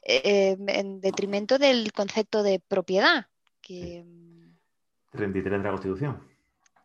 Eh, 0.02 0.58
en 0.60 1.00
detrimento 1.00 1.58
del 1.58 1.94
concepto 1.94 2.44
de 2.44 2.60
propiedad. 2.60 3.28
Que, 3.62 4.04
33 5.14 5.60
de 5.60 5.64
la 5.64 5.72
Constitución. 5.72 6.34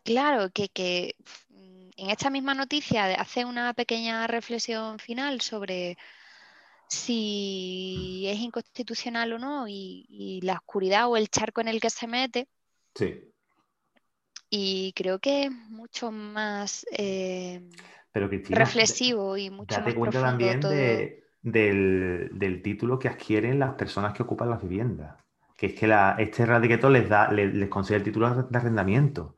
Claro, 0.08 0.48
que, 0.54 1.16
mm, 1.47 1.47
en 1.98 2.10
esta 2.10 2.30
misma 2.30 2.54
noticia 2.54 3.06
hace 3.20 3.44
una 3.44 3.74
pequeña 3.74 4.26
reflexión 4.28 4.98
final 5.00 5.40
sobre 5.40 5.98
si 6.88 8.24
es 8.26 8.38
inconstitucional 8.38 9.32
o 9.32 9.38
no 9.38 9.66
y, 9.68 10.40
la 10.42 10.54
oscuridad 10.54 11.08
o 11.08 11.16
el 11.16 11.28
charco 11.28 11.60
en 11.60 11.68
el 11.68 11.80
que 11.80 11.90
se 11.90 12.06
mete. 12.06 12.48
Sí. 12.94 13.20
y 14.50 14.92
creo 14.94 15.18
que 15.20 15.44
es 15.44 15.52
mucho 15.52 16.10
más 16.10 16.84
eh, 16.90 17.68
reflexivo 18.12 19.36
y 19.36 19.50
mucho 19.50 19.80
más 19.80 19.94
cuenta 19.94 20.20
también 20.20 20.60
del, 21.42 22.62
título 22.64 22.98
que 22.98 23.08
adquieren 23.08 23.58
las 23.58 23.74
personas 23.74 24.14
que 24.14 24.22
ocupan 24.22 24.50
las 24.50 24.62
viviendas. 24.62 25.16
Que 25.56 25.66
es 25.66 25.74
que 25.74 25.86
la, 25.88 26.16
este 26.18 26.46
radiqueto 26.46 26.88
les 26.88 27.08
da, 27.08 27.30
les, 27.32 27.52
les 27.52 27.68
concede 27.68 27.98
el 27.98 28.04
título 28.04 28.32
de 28.32 28.58
arrendamiento. 28.58 29.36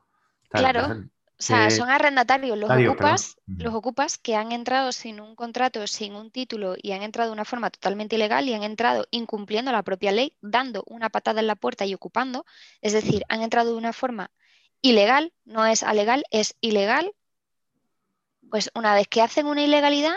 Claro. 0.51 1.11
O 1.41 1.43
sea, 1.43 1.71
son 1.71 1.89
arrendatarios, 1.89 2.59
los 2.59 2.71
ocupas, 2.71 3.39
los 3.47 3.75
ocupas 3.75 4.19
que 4.19 4.37
han 4.37 4.53
entrado 4.53 4.93
sin 4.93 5.21
un 5.23 5.35
contrato, 5.35 5.87
sin 5.87 6.15
un 6.15 6.31
título 6.31 6.75
y 6.77 6.93
han 6.93 7.03
entrado 7.03 7.31
de 7.31 7.33
una 7.33 7.47
forma 7.47 7.71
totalmente 7.71 8.17
ilegal 8.17 8.47
y 8.47 8.53
han 8.53 8.63
entrado 8.63 9.07
incumpliendo 9.11 9.73
la 9.73 9.83
propia 9.83 10.13
ley, 10.13 10.37
dando 10.43 10.85
una 10.87 11.09
patada 11.09 11.41
en 11.41 11.47
la 11.47 11.57
puerta 11.57 11.87
y 11.87 11.95
ocupando. 11.95 12.45
Es 12.83 12.93
decir, 12.93 13.25
han 13.31 13.41
entrado 13.41 13.71
de 13.71 13.79
una 13.79 13.95
forma 13.95 14.31
ilegal, 14.83 15.33
no 15.47 15.65
es 15.65 15.83
alegal, 15.83 16.25
es 16.31 16.57
ilegal. 16.61 17.11
Pues 18.51 18.71
una 18.75 18.95
vez 18.95 19.09
que 19.09 19.23
hacen 19.23 19.47
una 19.47 19.63
ilegalidad, 19.63 20.17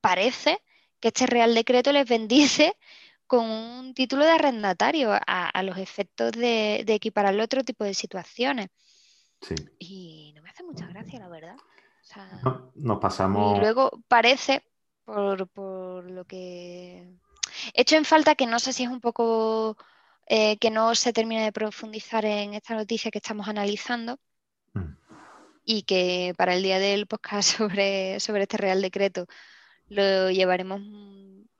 parece 0.00 0.62
que 1.00 1.08
este 1.08 1.26
Real 1.26 1.56
Decreto 1.56 1.90
les 1.90 2.08
bendice 2.08 2.76
con 3.26 3.50
un 3.50 3.94
título 3.94 4.24
de 4.24 4.30
arrendatario 4.30 5.10
a, 5.26 5.62
los 5.64 5.78
efectos 5.78 6.30
de, 6.30 6.84
de 6.86 6.94
equiparar 6.94 7.36
otro 7.40 7.64
tipo 7.64 7.82
de 7.82 7.94
situaciones. 7.94 8.68
Y 9.78 10.32
no 10.34 10.42
me 10.42 10.50
hace 10.50 10.62
mucha 10.62 10.86
gracia, 10.86 11.18
la 11.18 11.28
verdad. 11.28 11.56
nos 12.74 12.98
pasamos. 12.98 13.58
Y 13.58 13.60
luego 13.60 13.90
parece, 14.08 14.62
por, 15.04 16.10
lo 16.10 16.24
que. 16.24 17.08
He 17.74 17.82
hecho 17.82 17.96
en 17.96 18.04
falta 18.04 18.34
que 18.34 18.46
no 18.46 18.58
sé 18.58 18.72
si 18.72 18.84
es 18.84 18.88
un 18.88 19.00
poco 19.00 19.76
eh, 20.26 20.56
que 20.58 20.70
no 20.70 20.94
se 20.94 21.12
termine 21.12 21.44
de 21.44 21.52
profundizar 21.52 22.24
en 22.24 22.54
esta 22.54 22.74
noticia 22.74 23.10
que 23.10 23.18
estamos 23.18 23.46
analizando 23.48 24.18
mm. 24.72 24.94
y 25.64 25.82
que 25.82 26.34
para 26.36 26.54
el 26.54 26.62
día 26.62 26.78
del 26.78 27.06
podcast 27.06 27.50
sobre, 27.58 28.20
sobre 28.20 28.42
este 28.42 28.56
Real 28.56 28.80
Decreto 28.80 29.26
lo 29.88 30.30
llevaremos 30.30 30.80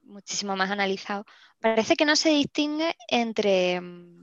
muchísimo 0.01 0.55
más 0.55 0.71
analizado. 0.71 1.25
Parece 1.59 1.95
que 1.95 2.05
no 2.05 2.15
se 2.15 2.29
distingue 2.29 2.95
entre 3.07 3.79
mm, 3.79 4.22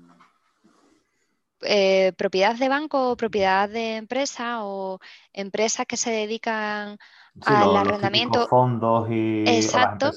eh, 1.62 2.12
propiedad 2.17 2.57
de 2.57 2.69
banco 2.69 3.11
o 3.11 3.17
propiedad 3.17 3.69
de 3.69 3.97
empresa 3.97 4.64
o 4.64 4.99
empresas 5.33 5.87
que 5.87 5.97
se 5.97 6.11
dedican 6.11 6.99
al 7.45 7.76
arrendamiento. 7.76 8.47
fondos 8.49 9.09
y 9.11 9.45
Exacto. 9.47 10.11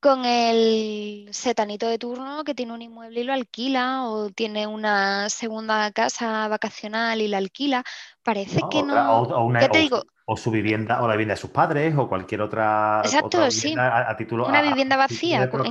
Con 0.00 0.24
el 0.24 1.28
setanito 1.30 1.86
de 1.86 1.96
turno 1.98 2.42
que 2.42 2.54
tiene 2.54 2.72
un 2.72 2.82
inmueble 2.82 3.20
y 3.20 3.24
lo 3.24 3.32
alquila 3.32 4.06
o 4.06 4.30
tiene 4.30 4.66
una 4.66 5.28
segunda 5.28 5.92
casa 5.92 6.48
vacacional 6.48 7.20
y 7.20 7.28
la 7.28 7.38
alquila. 7.38 7.84
Parece 8.24 8.60
que 8.68 8.82
no. 8.82 9.22
O, 9.22 9.52
¿Qué 9.52 9.68
te 9.68 9.78
digo? 9.78 10.02
o 10.24 10.36
su 10.36 10.50
vivienda 10.50 11.02
o 11.02 11.08
la 11.08 11.14
vivienda 11.14 11.34
de 11.34 11.40
sus 11.40 11.50
padres 11.50 11.94
o 11.96 12.08
cualquier 12.08 12.42
otra, 12.42 13.02
Exacto, 13.04 13.50
sí. 13.50 13.74
a, 13.78 14.14
título 14.16 14.46
una 14.46 14.62
vivienda 14.62 14.96
vacía 14.96 15.50
por, 15.50 15.66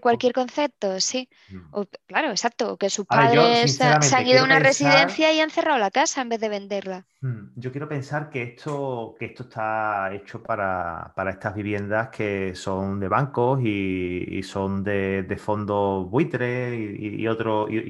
cualquier 0.00 0.32
concepto, 0.32 1.00
sí. 1.00 1.28
Mm. 1.50 1.82
claro, 2.06 2.30
exacto, 2.30 2.76
que 2.76 2.90
sus 2.90 3.06
padres 3.06 3.76
se 3.76 4.16
han 4.16 4.26
ido 4.26 4.40
a 4.40 4.44
una 4.44 4.58
residencia 4.58 5.32
y 5.32 5.40
han 5.40 5.50
cerrado 5.50 5.78
la 5.78 5.90
casa 5.90 6.22
en 6.22 6.28
vez 6.28 6.40
de 6.40 6.48
venderla. 6.48 7.06
Mm, 7.20 7.52
yo 7.56 7.70
quiero 7.70 7.88
pensar 7.88 8.30
que 8.30 8.42
esto, 8.42 9.14
que 9.18 9.26
esto 9.26 9.44
está 9.44 10.12
hecho 10.12 10.42
para, 10.42 11.12
estas 11.28 11.54
viviendas 11.54 12.08
que 12.08 12.54
son 12.54 12.98
de 13.00 13.08
bancos 13.08 13.60
y, 13.62 14.42
son 14.42 14.82
de, 14.84 15.36
fondos 15.38 16.10
buitres 16.10 16.72
y, 16.74 17.18
y, 17.18 17.22
y 17.22 17.26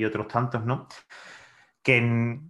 otros 0.04 0.28
tantos, 0.28 0.64
¿no? 0.64 0.88
que, 1.84 2.40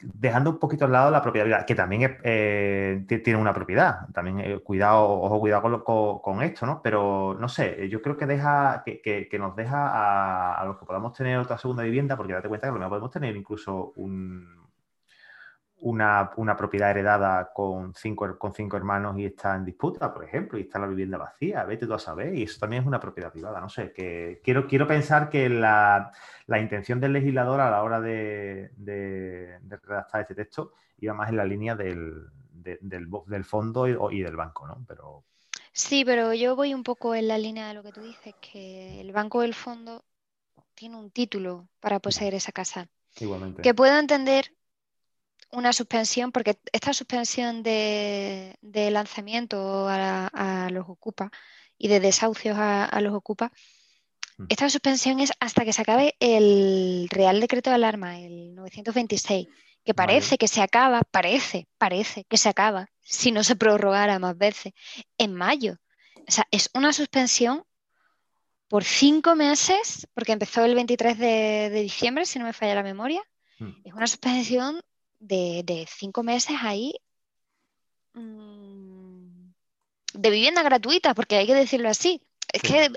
dejando 0.00 0.50
un 0.50 0.58
poquito 0.58 0.86
al 0.86 0.92
lado 0.92 1.10
la 1.10 1.22
propiedad, 1.22 1.66
que 1.66 1.74
también 1.74 2.18
eh, 2.22 3.04
tiene 3.06 3.38
una 3.38 3.52
propiedad, 3.52 4.08
también 4.12 4.40
eh, 4.40 4.58
cuidado, 4.60 5.08
ojo, 5.08 5.38
cuidado 5.38 5.84
con, 6.22 6.42
esto, 6.42 6.66
¿no? 6.66 6.80
Pero 6.82 7.36
no 7.38 7.48
sé, 7.48 7.88
yo 7.88 8.00
creo 8.00 8.16
que 8.16 8.26
deja, 8.26 8.82
que, 8.84 9.28
nos 9.38 9.54
deja 9.56 10.58
a, 10.58 10.64
los 10.64 10.78
que 10.78 10.86
podamos 10.86 11.12
tener 11.12 11.38
otra 11.38 11.58
segunda 11.58 11.82
vivienda, 11.82 12.16
porque 12.16 12.32
date 12.32 12.48
cuenta 12.48 12.66
que 12.66 12.70
a 12.70 12.72
lo 12.72 12.78
mejor 12.78 12.90
podemos 12.90 13.10
tener 13.10 13.36
incluso 13.36 13.92
un, 13.96 14.59
una, 15.80 16.56
propiedad 16.56 16.90
heredada 16.90 17.52
con 17.52 17.94
cinco, 17.94 18.38
con 18.38 18.52
cinco 18.52 18.76
hermanos 18.76 19.18
y 19.18 19.26
está 19.26 19.56
en 19.56 19.64
disputa, 19.64 20.12
por 20.12 20.24
ejemplo, 20.24 20.58
y 20.58 20.62
está 20.62 20.78
la 20.78 20.86
vivienda 20.86 21.18
vacía, 21.18 21.64
vete 21.64 21.86
tú 21.86 21.94
a 21.94 21.98
saber, 21.98 22.34
y 22.34 22.42
eso 22.42 22.58
también 22.60 22.82
es 22.82 22.86
una 22.86 23.00
propiedad 23.00 23.32
privada, 23.32 23.60
no 23.60 23.68
sé, 23.68 23.92
que 23.92 24.40
quiero, 24.44 24.66
quiero 24.66 24.86
pensar 24.86 25.28
que 25.28 25.48
la, 25.48 26.12
intención 26.60 27.00
del 27.00 27.12
legislador 27.12 27.60
a 27.60 27.70
la 27.70 27.82
hora 27.82 28.00
de, 28.00 28.70
redactar 29.82 30.22
este 30.22 30.34
texto 30.34 30.72
iba 30.98 31.14
más 31.14 31.30
en 31.30 31.36
la 31.36 31.44
línea 31.44 31.74
del, 31.74 32.26
del, 32.52 33.44
fondo 33.44 33.86
y, 34.10 34.22
del 34.22 34.36
banco, 34.36 34.66
¿no? 34.66 34.84
Pero... 34.86 35.24
Sí, 35.72 36.04
pero 36.04 36.34
yo 36.34 36.56
voy 36.56 36.74
un 36.74 36.82
poco 36.82 37.14
en 37.14 37.28
la 37.28 37.38
línea 37.38 37.68
de 37.68 37.74
lo 37.74 37.82
que 37.82 37.92
tú 37.92 38.02
dices, 38.02 38.34
que 38.40 39.00
el 39.00 39.12
banco 39.12 39.40
del 39.40 39.54
fondo 39.54 40.04
tiene 40.74 40.96
un 40.96 41.10
título 41.10 41.68
para 41.78 42.00
poseer 42.00 42.34
esa 42.34 42.52
casa. 42.52 42.88
Igualmente. 43.18 43.62
Que 43.62 43.74
puedo 43.74 43.98
entender 43.98 44.52
una 45.52 45.72
suspensión, 45.72 46.32
porque 46.32 46.58
esta 46.72 46.92
suspensión 46.92 47.62
de, 47.62 48.56
lanzamiento 48.62 49.88
a, 49.88 50.68
los 50.70 50.88
ocupa 50.88 51.30
y 51.78 51.88
de 51.88 52.00
desahucios 52.00 52.56
a, 52.58 53.00
los 53.00 53.14
ocupa, 53.14 53.52
mm. 54.38 54.46
esta 54.48 54.68
suspensión 54.68 55.20
es 55.20 55.32
hasta 55.40 55.64
que 55.64 55.72
se 55.72 55.82
acabe 55.82 56.16
el 56.20 57.08
Real 57.10 57.40
Decreto 57.40 57.70
de 57.70 57.76
Alarma, 57.76 58.20
el 58.20 58.54
926, 58.54 59.48
que 59.84 59.94
parece 59.94 60.38
que 60.38 60.48
se 60.48 60.62
acaba, 60.62 61.02
parece, 61.02 61.66
parece 61.78 62.24
que 62.24 62.36
se 62.36 62.48
acaba, 62.48 62.90
si 63.00 63.32
no 63.32 63.42
se 63.42 63.56
prorrogara 63.56 64.18
más 64.18 64.36
veces, 64.36 64.72
en 65.18 65.34
mayo. 65.34 65.76
O 66.28 66.30
sea, 66.30 66.46
es 66.50 66.70
una 66.74 66.92
suspensión 66.92 67.64
por 68.68 68.84
cinco 68.84 69.34
meses, 69.34 70.06
porque 70.14 70.30
empezó 70.30 70.64
el 70.64 70.76
23 70.76 71.18
de, 71.18 71.70
diciembre, 71.70 72.24
si 72.24 72.38
no 72.38 72.44
me 72.44 72.52
falla 72.52 72.76
la 72.76 72.84
memoria. 72.84 73.20
Mm. 73.58 73.70
Es 73.84 73.92
una 73.94 74.06
suspensión 74.06 74.80
de, 75.20 75.86
cinco 75.88 76.22
meses 76.22 76.56
ahí 76.60 76.94
mm, 78.14 79.52
de 80.14 80.30
vivienda 80.30 80.62
gratuita, 80.62 81.14
porque 81.14 81.36
hay 81.36 81.46
que 81.46 81.54
decirlo 81.54 81.88
así. 81.88 82.22
Es 82.52 82.62
que 82.62 82.90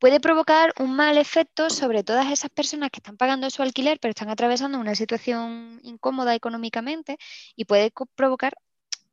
puede 0.00 0.18
provocar 0.18 0.72
un 0.80 0.96
mal 0.96 1.18
efecto 1.18 1.70
sobre 1.70 2.02
todas 2.02 2.32
esas 2.32 2.50
personas 2.50 2.90
que 2.90 2.98
están 2.98 3.16
pagando 3.16 3.48
su 3.50 3.62
alquiler, 3.62 4.00
pero 4.00 4.10
están 4.10 4.30
atravesando 4.30 4.78
una 4.80 4.94
situación 4.94 5.80
incómoda 5.84 6.34
económicamente 6.34 7.16
y 7.54 7.64
puede 7.64 7.92
provocar 8.16 8.54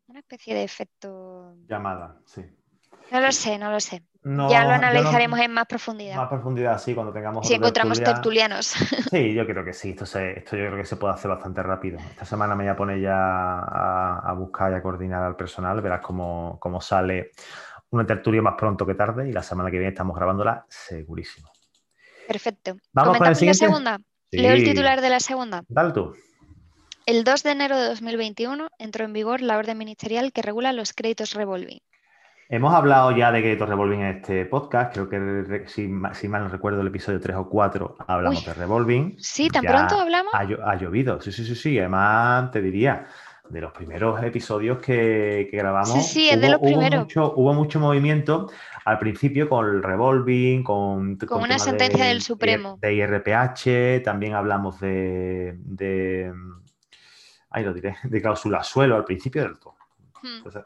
una 0.08 0.20
especie 0.20 0.56
de 0.56 0.64
efecto. 0.64 1.56
Llamada, 1.68 2.20
sí. 2.26 2.42
No 3.12 3.20
lo 3.20 3.32
sé, 3.32 3.60
no 3.60 3.70
lo 3.70 3.80
sé 3.80 4.04
ya 4.26 4.66
lo 4.66 4.72
analizaremos 4.72 5.40
en 5.40 5.52
más 5.52 5.68
profundidad. 5.68 6.16
Más 6.16 6.30
profundidad, 6.30 6.80
sí, 6.80 6.96
cuando 6.96 7.14
tengamos. 7.14 7.48
Si 7.48 7.54
encontramos 7.54 8.02
tertulianos. 8.02 8.74
Sí, 9.12 9.34
yo 9.34 9.46
creo 9.46 9.64
que 9.64 9.72
sí. 9.72 9.92
Esto, 9.92 10.04
esto 10.04 10.58
yo 10.58 10.66
creo 10.66 10.78
que 10.78 10.86
se 10.86 10.96
puede 10.96 11.14
hacer 11.14 11.30
bastante 11.30 11.62
rápido. 11.62 12.00
Esta 12.00 12.26
semana 12.26 12.56
me 12.56 12.64
voy 12.64 12.72
a 12.72 12.76
poner 12.76 13.00
ya 13.00 13.60
a, 13.60 14.34
buscar 14.34 14.72
y 14.72 14.76
a 14.76 14.82
coordinar 14.82 15.24
al 15.24 15.36
personal. 15.36 15.80
Verás 15.80 16.02
cómo, 16.02 16.60
sale 16.82 17.32
una 17.92 18.06
tertulia 18.06 18.42
más 18.42 18.56
pronto 18.58 18.86
que 18.86 18.96
tarde 18.96 19.30
y 19.30 19.32
la 19.32 19.44
semana 19.44 19.70
que 19.70 19.78
viene 19.78 19.92
estamos 19.92 20.16
grabándola 20.16 20.66
segurísimo. 20.68 21.52
Perfecto. 22.28 22.76
Vamos 22.94 23.18
con 23.18 23.28
la 23.28 23.36
segunda. 23.36 24.00
Leo 24.32 24.54
el 24.54 24.64
titular 24.64 25.02
de 25.02 25.10
la 25.10 25.20
segunda. 25.20 25.64
Dale 25.68 25.94
tú. 25.94 26.14
El 27.06 27.24
2 27.24 27.44
de 27.44 27.52
enero 27.52 27.78
de 27.78 27.88
2021 27.90 28.70
entró 28.80 29.06
en 29.06 29.14
vigor 29.14 29.42
la 29.42 29.58
orden 29.58 29.78
ministerial 29.78 30.34
que 30.34 30.42
regula 30.42 30.74
los 30.74 30.94
créditos 30.94 31.34
revolving. 31.34 31.80
Hemos 32.48 32.76
hablado 32.76 33.10
ya 33.12 33.32
de 33.32 33.42
créditos 33.42 33.68
revolving 33.68 34.02
en 34.02 34.18
este 34.18 34.46
podcast, 34.46 34.94
creo 34.94 35.10
que 35.10 35.64
si, 35.68 35.88
mal 35.88 36.44
no 36.44 36.48
recuerdo 36.48 36.82
el 36.82 36.88
episodio 36.88 37.20
3 37.20 37.38
o 37.38 37.50
4 37.50 37.98
hablamos 38.08 38.46
de 38.46 38.54
revolving. 38.54 39.16
Sí, 39.18 39.50
tan 39.50 39.64
pronto 39.64 40.00
hablamos. 40.00 40.32
Ha, 40.32 40.76
llovido, 40.76 41.20
sí, 41.20 41.32
sí, 41.32 41.44
sí, 41.44 41.56
sí. 41.56 41.80
Además, 41.80 42.52
te 42.52 42.62
diría, 42.62 43.08
de 43.50 43.62
los 43.62 43.72
primeros 43.72 44.22
episodios 44.22 44.78
que, 44.78 45.50
grabamos. 45.52 45.90
Sí, 45.90 46.02
sí, 46.02 46.30
es 46.30 46.40
de 46.40 46.50
los 46.50 46.62
primeros. 46.62 47.06
Mucho, 47.06 47.34
hubo 47.36 47.52
mucho 47.56 47.80
movimiento 47.80 48.52
al 48.86 49.00
principio 49.00 49.50
con 49.50 49.66
el 49.66 49.82
revolving, 49.82 50.64
con. 50.64 51.18
Con, 51.18 51.42
una 51.42 51.58
sentencia 51.58 52.06
del 52.06 52.22
Supremo. 52.22 52.78
De 52.80 52.94
IRPH, 52.94 54.04
también 54.04 54.36
hablamos 54.36 54.80
de. 54.80 55.56
de 55.58 56.32
ahí 57.50 57.64
lo 57.64 57.74
diré, 57.74 57.96
de 58.04 58.22
cláusula 58.22 58.62
suelo 58.64 58.96
al 58.96 59.04
principio 59.04 59.42
del 59.42 59.58
todo. 59.58 59.78
Hmm. 60.22 60.38
Entonces, 60.38 60.62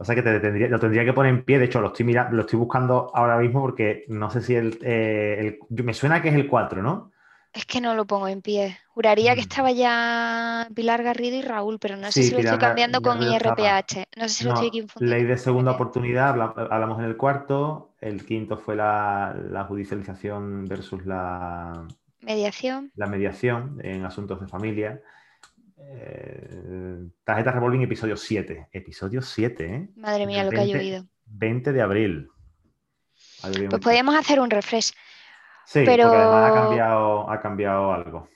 Pasa 0.00 0.14
que 0.14 0.22
te 0.22 0.40
tendría, 0.40 0.68
lo 0.68 0.80
tendría 0.80 1.04
que 1.04 1.12
poner 1.12 1.28
en 1.28 1.44
pie. 1.44 1.58
De 1.58 1.66
hecho, 1.66 1.78
lo 1.82 1.88
estoy 1.88 2.06
mirando, 2.06 2.34
lo 2.34 2.40
estoy 2.40 2.58
buscando 2.58 3.10
ahora 3.14 3.36
mismo 3.36 3.60
porque 3.60 4.06
no 4.08 4.30
sé 4.30 4.40
si 4.40 4.54
el, 4.54 4.78
eh, 4.80 5.58
me 5.68 5.92
suena 5.92 6.22
que 6.22 6.30
es 6.30 6.34
el 6.36 6.48
4, 6.48 6.82
¿no? 6.82 7.12
Es 7.52 7.66
que 7.66 7.82
no 7.82 7.94
lo 7.94 8.06
pongo 8.06 8.26
en 8.26 8.40
pie. 8.40 8.78
Juraría 8.94 9.34
que 9.34 9.42
mm. 9.42 9.44
estaba 9.50 9.72
ya 9.72 10.66
Pilar 10.74 11.02
Garrido 11.02 11.36
y 11.36 11.42
Raúl, 11.42 11.78
pero 11.78 11.98
no 11.98 12.10
sé 12.10 12.22
si 12.22 12.30
lo 12.30 12.38
estoy 12.38 12.56
cambiando 12.56 13.02
con 13.02 13.22
IRPH. 13.22 14.06
No 14.16 14.26
sé 14.26 14.30
si 14.30 14.44
lo 14.44 14.54
estoy 14.54 14.70
confundiendo. 14.70 15.16
Ley 15.16 15.24
de 15.24 15.36
segunda 15.36 15.72
oportunidad, 15.72 16.30
hablamos 16.30 16.98
en 16.98 17.04
el 17.04 17.18
cuarto. 17.18 17.90
El 18.00 18.24
quinto 18.24 18.56
fue 18.56 18.76
la, 18.76 19.36
la 19.50 19.64
judicialización 19.64 20.64
versus 20.64 21.04
la 21.04 21.86
mediación. 22.22 22.90
La 22.96 23.06
mediación 23.06 23.78
en 23.82 24.06
asuntos 24.06 24.40
de 24.40 24.46
familia. 24.46 25.02
Eh, 25.82 27.08
tarjeta 27.24 27.52
Revolving, 27.52 27.82
episodio 27.82 28.16
7. 28.16 28.68
Episodio 28.72 29.22
7, 29.22 29.64
¿eh? 29.64 29.88
Madre 29.96 30.26
mía, 30.26 30.44
lo 30.44 30.50
que 30.50 30.60
ha 30.60 30.64
llovido. 30.64 31.06
20 31.26 31.72
de 31.72 31.82
abril. 31.82 32.28
Pues 33.40 33.80
podríamos 33.82 34.14
hacer 34.14 34.40
un 34.40 34.50
refresh. 34.50 34.92
Sí, 35.66 35.82
pero... 35.84 36.04
porque 36.04 36.22
además 36.22 36.50
ha 36.50 36.54
cambiado, 36.54 37.30
ha 37.30 37.40
cambiado 37.40 37.92
algo. 37.92 38.28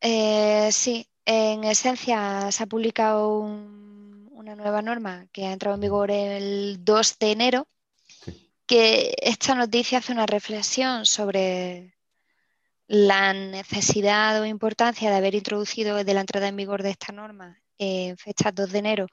Eh, 0.00 0.68
sí, 0.70 1.06
en 1.24 1.64
esencia 1.64 2.50
se 2.52 2.62
ha 2.62 2.66
publicado 2.66 3.40
una 3.40 4.54
nueva 4.54 4.80
norma 4.80 5.26
que 5.32 5.46
ha 5.46 5.52
entrado 5.52 5.74
en 5.74 5.80
vigor 5.80 6.10
el 6.10 6.84
2 6.84 7.18
de 7.18 7.32
enero, 7.32 7.68
que 8.66 9.14
esta 9.20 9.54
noticia 9.54 9.98
hace 9.98 10.12
una 10.12 10.26
reflexión 10.26 11.04
sobre 11.04 11.97
la 12.88 13.34
necesidad 13.34 14.40
o 14.40 14.46
importancia 14.46 15.10
de 15.10 15.16
haber 15.16 15.34
introducido 15.34 16.02
de 16.02 16.14
la 16.14 16.20
entrada 16.20 16.48
en 16.48 16.56
vigor 16.56 16.82
de 16.82 16.90
esta 16.90 17.12
norma 17.12 17.60
en 17.76 18.16
fecha 18.16 18.50
2 18.50 18.72
de 18.72 18.78
enero, 18.78 19.06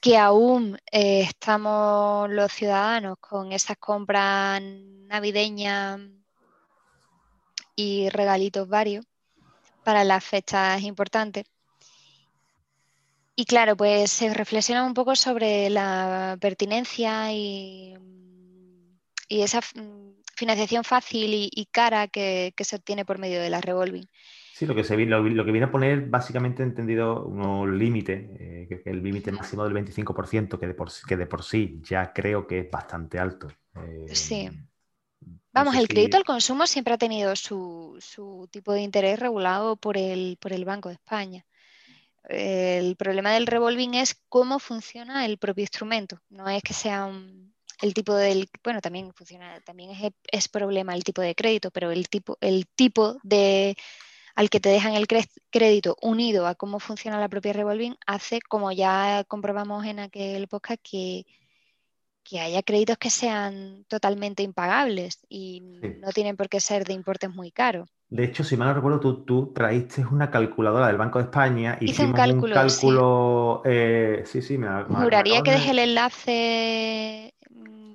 que 0.00 0.18
aún 0.18 0.76
eh, 0.92 1.20
estamos 1.22 2.28
los 2.30 2.52
ciudadanos 2.52 3.16
con 3.20 3.52
esas 3.52 3.78
compras 3.78 4.60
navideñas 4.60 6.00
y 7.76 8.08
regalitos 8.10 8.68
varios 8.68 9.06
para 9.84 10.02
las 10.04 10.24
fechas 10.24 10.82
importantes. 10.82 11.44
Y 13.36 13.44
claro, 13.44 13.76
pues 13.76 14.10
se 14.10 14.32
reflexiona 14.34 14.84
un 14.84 14.94
poco 14.94 15.14
sobre 15.14 15.70
la 15.70 16.36
pertinencia 16.40 17.32
y, 17.32 17.94
y 19.28 19.42
esa 19.42 19.60
financiación 20.36 20.84
fácil 20.84 21.30
y, 21.32 21.68
cara 21.72 22.08
que, 22.08 22.52
se 22.58 22.76
obtiene 22.76 23.04
por 23.04 23.18
medio 23.18 23.40
de 23.40 23.50
la 23.50 23.60
revolving. 23.60 24.06
Sí, 24.52 24.66
lo 24.66 24.74
que, 24.74 24.84
se, 24.84 24.96
lo, 24.96 25.44
que 25.44 25.52
viene 25.52 25.66
a 25.66 25.70
poner 25.70 26.06
básicamente 26.06 26.62
entendido 26.62 27.24
un 27.24 27.78
límite, 27.78 28.30
eh, 28.38 28.68
que 28.68 28.90
el 28.90 29.02
límite 29.02 29.32
máximo 29.32 29.64
del 29.64 29.74
25%, 29.74 30.58
que 30.58 30.66
de, 30.66 30.74
por, 30.74 30.88
que 31.06 31.16
de 31.16 31.26
por 31.26 31.42
sí 31.42 31.80
ya 31.82 32.12
creo 32.12 32.46
que 32.46 32.60
es 32.60 32.70
bastante 32.70 33.18
alto. 33.18 33.48
Eh, 33.74 34.06
sí. 34.14 34.48
Vamos, 35.52 35.74
el 35.76 35.88
crédito 35.88 36.16
al 36.16 36.24
consumo 36.24 36.66
siempre 36.66 36.94
ha 36.94 36.98
tenido 36.98 37.34
su, 37.34 37.96
su, 38.00 38.48
tipo 38.50 38.72
de 38.72 38.82
interés 38.82 39.18
regulado 39.18 39.76
por 39.76 39.96
el, 39.96 40.36
por 40.38 40.52
el 40.52 40.64
Banco 40.64 40.90
de 40.90 40.94
España. 40.94 41.46
El 42.28 42.96
problema 42.96 43.32
del 43.32 43.46
revolving 43.46 43.94
es 43.94 44.14
cómo 44.28 44.58
funciona 44.58 45.24
el 45.24 45.38
propio 45.38 45.62
instrumento. 45.62 46.20
No 46.28 46.48
es 46.48 46.62
que 46.62 46.74
sea 46.74 47.06
un, 47.06 47.55
el 47.80 47.94
tipo 47.94 48.14
del, 48.14 48.48
bueno, 48.64 48.80
también 48.80 49.12
funciona, 49.12 49.60
también 49.60 49.90
es, 49.90 50.12
es, 50.30 50.48
problema 50.48 50.94
el 50.94 51.04
tipo 51.04 51.20
de 51.22 51.34
crédito, 51.34 51.70
pero 51.70 51.90
el 51.90 52.08
tipo, 52.08 52.38
el 52.40 52.66
tipo 52.66 53.18
de 53.22 53.76
al 54.34 54.50
que 54.50 54.60
te 54.60 54.68
dejan 54.68 54.94
el 54.94 55.06
crédito 55.50 55.96
unido 56.02 56.46
a 56.46 56.54
cómo 56.54 56.78
funciona 56.78 57.18
la 57.18 57.28
propia 57.28 57.54
revolving 57.54 57.96
hace, 58.06 58.40
como 58.40 58.70
ya 58.70 59.24
comprobamos 59.26 59.86
en 59.86 59.98
aquel 59.98 60.46
podcast, 60.46 60.80
que, 60.82 61.24
que 62.22 62.40
haya 62.40 62.62
créditos 62.62 62.98
que 62.98 63.08
sean 63.08 63.86
totalmente 63.88 64.42
impagables 64.42 65.20
y 65.28 65.62
no 66.00 66.10
tienen 66.12 66.36
por 66.36 66.50
qué 66.50 66.60
ser 66.60 66.84
de 66.84 66.92
importes 66.92 67.34
muy 67.34 67.50
caros. 67.50 67.88
De 68.08 68.24
hecho, 68.24 68.44
si 68.44 68.56
mal 68.56 68.68
no 68.68 68.74
recuerdo, 68.74 69.00
tú, 69.00 69.24
tú 69.24 69.52
traíste 69.54 70.04
una 70.04 70.30
calculadora 70.30 70.88
del 70.88 70.98
Banco 70.98 71.18
de 71.18 71.24
España 71.24 71.78
y 71.80 71.90
Hice 71.90 72.04
un 72.04 72.12
cálculo. 72.12 72.54
Un 72.54 72.62
cálculo 72.62 73.62
sí, 73.64 73.70
eh, 73.72 74.22
sí, 74.26 74.42
sí, 74.42 74.58
me, 74.58 74.68
Juraría 74.84 75.42
que 75.42 75.50
dejé 75.50 75.70
el 75.70 75.78
enlace 75.78 77.34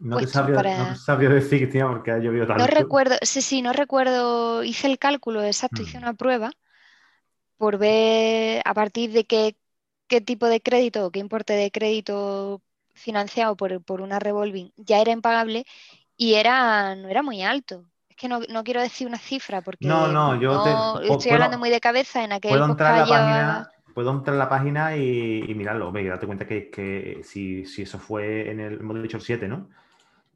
no 0.02 0.18
te, 0.18 0.28
sabría, 0.28 1.30
decir, 1.30 1.70
tía, 1.70 1.88
porque 1.88 2.12
ha 2.12 2.18
llovido 2.18 2.48
tanto. 2.48 2.64
No 2.64 2.68
recuerdo, 2.68 3.16
sí, 3.22 3.42
sí, 3.42 3.62
no 3.62 3.72
recuerdo, 3.72 4.64
hice 4.64 4.88
el 4.88 4.98
cálculo 4.98 5.44
exacto, 5.44 5.84
hice 5.84 6.00
mm. 6.00 6.02
una 6.02 6.14
prueba 6.14 6.52
por 7.58 7.78
ver 7.78 8.64
a 8.66 8.74
partir 8.74 9.12
de 9.12 9.26
qué, 9.26 9.56
qué 10.08 10.20
tipo 10.20 10.48
de 10.48 10.60
crédito 10.60 11.06
o 11.06 11.12
qué 11.12 11.20
importe 11.20 11.54
de 11.54 11.70
crédito 11.70 12.62
financiado 12.96 13.56
por, 13.56 13.84
por, 13.84 14.02
una 14.02 14.20
revolving 14.20 14.72
ya 14.76 15.00
era 15.00 15.12
impagable 15.12 15.66
y 16.18 16.34
era, 16.34 16.96
no 16.96 17.08
era 17.08 17.22
muy 17.22 17.44
alto. 17.44 17.86
Es 18.10 18.16
que 18.16 18.28
no, 18.28 18.40
no 18.50 18.64
quiero 18.64 18.82
decir 18.82 19.08
una 19.08 19.20
cifra 19.20 19.62
porque 19.62 19.88
no, 19.88 20.08
no, 20.08 20.40
yo 20.42 21.00
estoy 21.04 21.32
hablando 21.32 21.60
muy 21.60 21.70
de 21.70 21.80
cabeza 21.80 22.24
en 22.24 22.34
aquel 22.34 22.52
puedo 22.52 22.66
entrar 22.66 22.98
la 22.98 23.06
página 23.06 23.72
puedo 23.94 24.12
entrar 24.12 24.36
a 24.36 24.40
la 24.40 24.50
página 24.50 24.96
y, 24.96 25.54
mirarlo. 25.56 25.92
Ve, 25.92 26.08
date 26.08 26.26
cuenta 26.26 26.48
que, 26.48 26.70
que 26.70 27.22
si, 27.24 27.66
si, 27.66 27.84
eso 27.84 28.00
fue 28.00 28.50
en 28.50 28.60
el, 28.60 28.80
hemos 28.80 29.02
dicho 29.02 29.18
el 29.18 29.24
7, 29.24 29.48
¿no? 29.48 29.70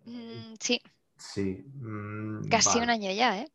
Mm, 0.06 0.56
sí. 0.60 0.82
Sí. 1.18 1.64
Mm, 1.76 2.48
Casi 2.50 2.80
un 2.80 2.90
año 2.90 3.12
ya, 3.12 3.40
¿eh? 3.40 3.48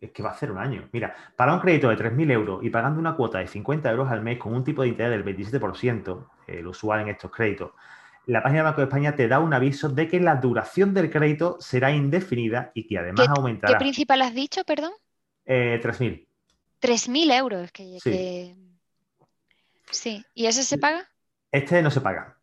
Es 0.00 0.12
que 0.12 0.22
va 0.22 0.30
a 0.30 0.38
ser 0.38 0.50
un 0.50 0.58
año. 0.58 0.88
Mira, 0.92 1.14
para 1.36 1.52
un 1.52 1.60
crédito 1.60 1.88
de 1.88 1.96
3.000 1.96 2.30
euros 2.30 2.64
y 2.64 2.70
pagando 2.70 2.98
una 2.98 3.14
cuota 3.14 3.38
de 3.38 3.46
50 3.46 3.90
euros 3.90 4.10
al 4.10 4.22
mes 4.22 4.38
con 4.38 4.54
un 4.54 4.64
tipo 4.64 4.82
de 4.82 4.88
interés 4.88 5.12
del 5.12 5.36
27%, 5.36 6.26
el 6.46 6.66
usual 6.66 7.00
en 7.00 7.08
estos 7.08 7.30
créditos, 7.30 7.72
la 8.26 8.42
página 8.42 8.60
del 8.60 8.64
Banco 8.64 8.80
de 8.80 8.86
España 8.86 9.14
te 9.14 9.28
da 9.28 9.40
un 9.40 9.52
aviso 9.52 9.88
de 9.88 10.08
que 10.08 10.20
la 10.20 10.36
duración 10.36 10.94
del 10.94 11.10
crédito 11.10 11.56
será 11.60 11.90
indefinida 11.90 12.70
y 12.74 12.86
que 12.86 12.98
además 12.98 13.28
aumentará. 13.28 13.76
¿Qué 13.76 13.84
principal 13.84 14.22
has 14.22 14.34
dicho, 14.34 14.64
perdón? 14.64 14.92
Eh, 15.44 15.80
3.000. 15.82 16.26
3.000 16.80 17.32
euros. 17.32 17.72
Que, 17.72 17.98
sí. 18.02 18.56
sí. 19.90 20.24
¿Y 20.34 20.46
ese 20.46 20.62
se 20.62 20.78
paga? 20.78 21.08
Este 21.52 21.82
no 21.82 21.90
se 21.90 22.00
paga. 22.00 22.38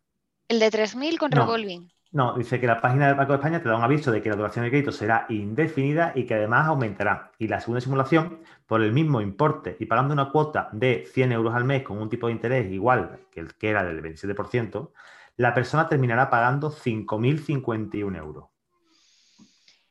¿El 0.48 0.60
de 0.60 0.70
3.000 0.70 1.18
con 1.18 1.32
revolving? 1.32 1.90
No, 2.10 2.34
dice 2.38 2.58
que 2.58 2.66
la 2.66 2.80
página 2.80 3.06
del 3.06 3.16
Banco 3.16 3.32
de 3.32 3.36
España 3.36 3.62
te 3.62 3.68
da 3.68 3.76
un 3.76 3.82
aviso 3.82 4.10
de 4.10 4.22
que 4.22 4.30
la 4.30 4.36
duración 4.36 4.62
del 4.62 4.70
crédito 4.70 4.92
será 4.92 5.26
indefinida 5.28 6.12
y 6.14 6.24
que 6.24 6.34
además 6.34 6.66
aumentará. 6.66 7.32
Y 7.38 7.48
la 7.48 7.60
segunda 7.60 7.82
simulación, 7.82 8.40
por 8.66 8.82
el 8.82 8.92
mismo 8.92 9.20
importe 9.20 9.76
y 9.78 9.84
pagando 9.84 10.14
una 10.14 10.30
cuota 10.30 10.70
de 10.72 11.06
100 11.12 11.32
euros 11.32 11.54
al 11.54 11.64
mes 11.64 11.82
con 11.82 11.98
un 11.98 12.08
tipo 12.08 12.28
de 12.28 12.32
interés 12.32 12.72
igual 12.72 13.26
que 13.30 13.40
el 13.40 13.54
que 13.54 13.68
era 13.68 13.84
del 13.84 14.02
27%, 14.02 14.90
la 15.36 15.52
persona 15.52 15.86
terminará 15.86 16.30
pagando 16.30 16.70
5.051 16.70 18.16
euros. 18.16 18.46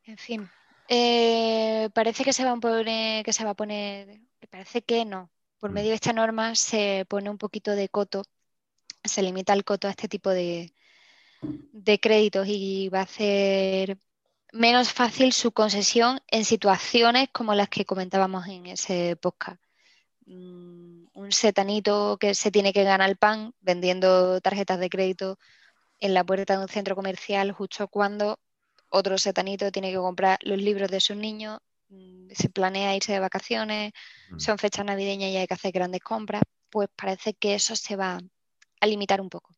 En 0.06 0.18
fin, 0.18 0.50
eh, 0.88 1.90
parece 1.94 2.24
que 2.24 2.34
se 2.34 2.44
va 2.44 2.54
a 2.54 2.58
poner, 2.58 3.24
que 3.24 3.34
se 3.34 3.44
va 3.44 3.52
a 3.52 3.56
poner, 3.56 4.22
parece 4.50 4.82
que 4.82 5.06
no. 5.06 5.30
Por 5.60 5.70
mm. 5.70 5.74
medio 5.74 5.90
de 5.90 5.96
esta 5.96 6.14
norma 6.14 6.56
se 6.56 7.06
pone 7.08 7.30
un 7.30 7.38
poquito 7.38 7.76
de 7.76 7.90
coto, 7.90 8.24
se 9.04 9.22
limita 9.22 9.54
el 9.54 9.64
coto 9.64 9.88
a 9.88 9.92
este 9.92 10.08
tipo 10.08 10.30
de, 10.32 10.74
de 11.42 12.00
créditos 12.00 12.48
y 12.48 12.90
va 12.90 13.00
a 13.00 13.04
hacer 13.04 13.98
menos 14.52 14.92
fácil 14.92 15.34
su 15.34 15.52
concesión 15.52 16.20
en 16.28 16.46
situaciones 16.46 17.30
como 17.32 17.54
las 17.54 17.70
que 17.70 17.86
comentábamos 17.86 18.48
en 18.48 18.66
ese 18.68 19.16
podcast. 19.16 19.62
Mm, 20.26 21.06
un 21.14 21.32
setanito 21.32 22.18
que 22.20 22.36
se 22.36 22.52
tiene 22.52 22.74
que 22.74 22.84
ganar 22.84 23.10
el 23.10 23.18
pan 23.18 23.54
vendiendo 23.62 24.42
tarjetas 24.42 24.80
de 24.80 24.90
crédito 24.90 25.40
en 26.00 26.14
la 26.14 26.24
puerta 26.24 26.58
de 26.58 26.64
un 26.64 26.70
centro 26.70 26.96
comercial 26.96 27.52
justo 27.52 27.88
cuando 27.88 28.40
otro 28.90 29.18
setanito 29.18 29.72
tiene 29.72 29.92
que 29.92 29.98
comprar 29.98 30.38
los 30.42 30.58
libros 30.58 30.90
de 30.90 31.00
sus 31.00 31.18
niños, 31.18 31.60
mm, 31.90 32.30
se 32.32 32.50
planea 32.50 32.96
irse 32.96 33.14
de 33.14 33.20
vacaciones, 33.20 33.94
mm. 34.32 34.40
son 34.40 34.58
fechas 34.58 34.86
navideñas 34.86 35.32
y 35.32 35.38
hay 35.38 35.48
que 35.48 35.54
hacer 35.54 35.72
grandes 35.72 36.02
compras, 36.02 36.44
pues 36.70 36.90
parece 36.96 37.34
que 37.34 37.56
eso 37.56 37.76
se 37.76 37.96
va 37.96 38.20
a 38.82 38.88
limitar 38.88 39.22
un 39.22 39.30
poco 39.30 39.57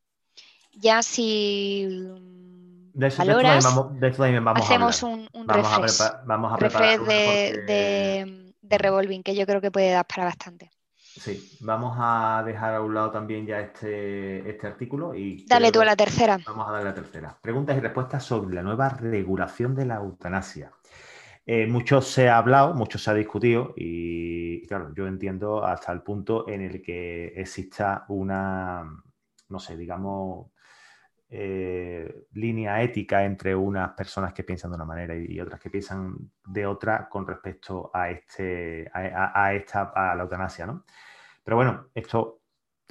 ya 0.73 1.01
si 1.01 1.87
de 2.93 3.07
eso, 3.07 3.17
valoras, 3.19 3.63
vamos, 3.63 3.93
hacemos 4.55 5.03
un, 5.03 5.27
un 5.31 5.47
vamos, 5.47 6.01
a 6.01 6.21
vamos 6.25 6.53
a 6.53 6.57
preparar 6.57 6.99
de, 6.99 8.53
de, 8.61 8.77
revolving, 8.77 9.23
que 9.23 9.35
yo 9.35 9.45
creo 9.45 9.61
que 9.61 9.71
puede 9.71 9.91
dar 9.91 10.05
para 10.05 10.25
bastante. 10.25 10.69
Sí, 10.95 11.57
vamos 11.61 11.95
a 11.99 12.43
dejar 12.45 12.75
a 12.75 12.81
un 12.81 12.93
lado 12.93 13.11
también 13.11 13.45
ya 13.45 13.59
este, 13.59 14.49
este 14.49 14.67
artículo 14.67 15.15
y... 15.15 15.45
Dale 15.47 15.71
tú 15.71 15.81
a 15.81 15.85
la 15.85 15.95
tercera. 15.95 16.39
Vamos 16.45 16.67
a 16.67 16.71
darle 16.71 16.89
la 16.89 16.93
tercera. 16.93 17.37
Preguntas 17.41 17.77
y 17.77 17.79
respuestas 17.79 18.23
sobre 18.23 18.55
la 18.55 18.63
nueva 18.63 18.89
regulación 18.89 19.75
de 19.75 19.85
la 19.85 19.95
eutanasia. 19.95 20.71
Eh, 21.45 21.65
mucho 21.67 22.01
se 22.01 22.29
ha 22.29 22.37
hablado, 22.37 22.73
mucho 22.73 22.99
se 22.99 23.09
ha 23.09 23.13
discutido 23.13 23.73
y, 23.75 24.65
claro, 24.67 24.93
yo 24.95 25.07
entiendo 25.07 25.65
hasta 25.65 25.91
el 25.91 26.01
punto 26.03 26.47
en 26.47 26.61
el 26.61 26.81
que 26.81 27.27
exista 27.35 28.05
una, 28.09 28.83
no 29.47 29.59
sé, 29.59 29.75
digamos, 29.75 30.51
eh, 31.29 32.25
línea 32.33 32.81
ética 32.81 33.23
entre 33.23 33.55
unas 33.55 33.91
personas 33.91 34.33
que 34.33 34.43
piensan 34.43 34.71
de 34.71 34.75
una 34.75 34.85
manera 34.85 35.15
y, 35.15 35.39
otras 35.39 35.59
que 35.59 35.69
piensan 35.69 36.15
de 36.45 36.65
otra 36.65 37.07
con 37.07 37.27
respecto 37.27 37.91
a, 37.93 38.09
este, 38.09 38.89
a, 38.93 39.53
esta, 39.53 39.91
a 39.95 40.15
la 40.15 40.23
eutanasia, 40.23 40.65
¿no? 40.65 40.85
Pero 41.43 41.57
bueno, 41.57 41.87
esto 41.93 42.41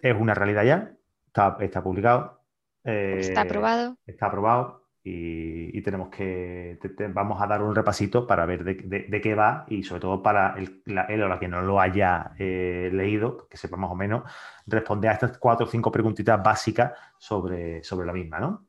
es 0.01 0.15
una 0.19 0.35
realidad 0.35 0.65
ya, 0.65 0.93
está, 1.27 1.57
está 1.61 1.83
publicado. 1.83 2.43
está 2.85 3.43
aprobado. 3.43 3.97
Está 4.07 4.27
aprobado 4.27 4.88
y, 5.11 5.83
tenemos 5.83 6.09
que, 6.09 6.79
vamos 7.15 7.41
a 7.41 7.47
dar 7.47 7.63
un 7.63 7.75
repasito 7.75 8.27
para 8.27 8.45
ver 8.45 8.65
de, 8.65 9.21
qué 9.21 9.35
va 9.35 9.65
y 9.69 9.83
sobre 9.83 10.01
todo 10.01 10.23
para 10.23 10.55
el, 10.59 10.83
él 11.09 11.23
o 11.23 11.29
la 11.29 11.39
que 11.39 11.49
no 11.49 11.63
lo 11.63 11.81
haya 11.81 12.33
eh, 12.39 12.91
leído, 12.93 13.49
que 13.49 13.57
sepa 13.57 13.77
más 13.77 13.91
o 13.91 13.95
menos 13.95 14.31
responder 14.67 15.11
a 15.11 15.15
estas 15.15 15.39
cuatro 15.39 15.67
o 15.67 15.71
cinco 15.71 15.91
preguntitas 15.91 16.43
básicas 16.43 16.93
sobre, 17.17 17.83
sobre 17.83 18.07
la 18.07 18.13
misma, 18.13 18.39
¿no? 18.39 18.67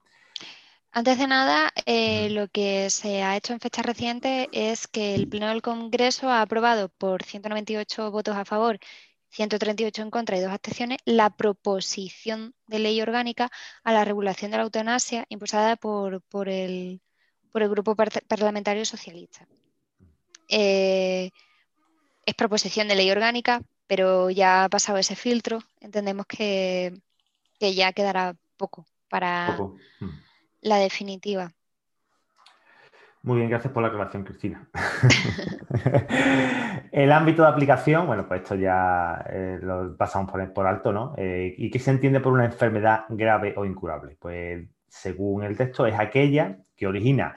Antes 0.91 1.19
de 1.19 1.27
nada, 1.27 1.71
eh, 1.85 2.29
lo 2.31 2.47
que 2.47 2.89
se 2.89 3.21
ha 3.21 3.37
hecho 3.37 3.53
en 3.53 3.59
fecha 3.59 3.83
reciente 3.83 4.49
es 4.51 4.87
que 4.87 5.13
el 5.13 5.27
Pleno 5.27 5.47
del 5.47 5.61
Congreso 5.61 6.29
ha 6.29 6.41
aprobado 6.41 6.89
por 6.89 7.23
198 7.23 8.09
votos 8.09 8.35
a 8.35 8.43
favor 8.43 8.79
138 9.31 10.01
en 10.01 10.09
contra 10.09 10.37
y 10.37 10.41
dos 10.41 10.51
abstenciones, 10.51 10.97
la 11.05 11.29
proposición 11.29 12.53
de 12.67 12.79
ley 12.79 13.01
orgánica 13.01 13.51
a 13.83 13.93
la 13.93 14.05
regulación 14.05 14.51
de 14.51 14.57
la 14.57 14.63
eutanasia 14.63 15.25
impulsada 15.29 15.75
por, 15.75 16.21
por, 16.23 16.49
el, 16.49 17.01
Grupo 17.53 17.95
Parlamentario 17.95 18.85
Socialista. 18.85 19.47
Eh, 20.47 21.31
es 22.25 22.35
proposición 22.35 22.87
de 22.87 22.95
ley 22.95 23.11
orgánica, 23.11 23.61
pero 23.87 24.29
ya 24.29 24.63
ha 24.63 24.69
pasado 24.69 24.97
ese 24.97 25.15
filtro, 25.15 25.59
entendemos 25.81 26.25
que, 26.25 26.93
ya 27.59 27.91
quedará 27.91 28.35
poco 28.55 28.85
para 29.09 29.57
hmm. 29.57 30.09
la 30.61 30.77
definitiva. 30.77 31.51
Muy 33.21 33.37
bien, 33.37 33.49
gracias 33.49 33.73
por 33.73 33.83
la 33.83 33.89
aclaración, 33.89 34.23
Cristina. 34.23 34.69
el 36.91 37.11
ámbito 37.11 37.41
de 37.41 37.49
aplicación, 37.49 38.07
bueno, 38.07 38.25
pues 38.27 38.41
esto 38.41 38.55
ya 38.55 39.25
eh, 39.29 39.59
lo 39.61 39.97
pasamos 39.97 40.31
por, 40.53 40.67
alto, 40.67 40.93
¿no? 40.93 41.15
Eh, 41.17 41.53
¿Y 41.57 41.69
qué 41.69 41.79
se 41.79 41.91
entiende 41.91 42.21
por 42.21 42.31
una 42.31 42.45
enfermedad 42.45 43.05
grave 43.09 43.53
o 43.57 43.65
incurable? 43.65 44.15
Pues 44.19 44.65
según 44.87 45.43
el 45.43 45.57
texto, 45.57 45.85
es 45.85 45.99
aquella 45.99 46.59
que 46.77 46.87
origina, 46.87 47.35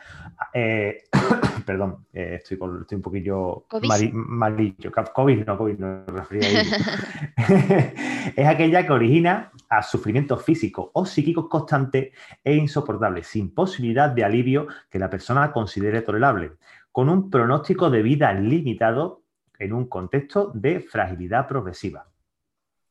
eh, 0.52 1.04
perdón, 1.66 2.06
estoy, 2.12 2.58
estoy, 2.80 2.96
un 2.96 3.02
poquillo 3.02 3.66
malillo, 4.12 4.92
COVID 5.14 5.44
no, 5.44 5.58
COVID 5.58 5.78
no, 5.78 6.04
es 8.36 8.46
aquella 8.46 8.86
que 8.86 8.92
origina 8.92 9.50
a 9.68 9.82
sufrimientos 9.82 10.44
físicos 10.44 10.90
o 10.92 11.06
psíquicos 11.06 11.48
constantes 11.48 12.12
e 12.44 12.54
insoportables, 12.54 13.26
sin 13.26 13.54
posibilidad 13.54 14.10
de 14.10 14.24
alivio 14.24 14.66
que 14.90 14.98
la 14.98 15.10
persona 15.10 15.52
considere 15.52 16.02
tolerable, 16.02 16.52
con 16.90 17.08
un 17.08 17.30
pronóstico 17.30 17.90
de 17.90 18.02
vida 18.02 18.32
limitado 18.34 19.22
en 19.58 19.72
un 19.72 19.86
contexto 19.86 20.50
de 20.54 20.80
fragilidad 20.80 21.48
progresiva. 21.48 22.06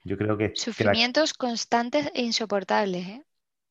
Yo 0.04 0.18
creo 0.18 0.38
que... 0.38 0.54
Sufrimientos 0.56 1.34
constantes 1.34 2.10
e 2.14 2.24
insoportables. 2.24 3.08
¿eh? 3.08 3.24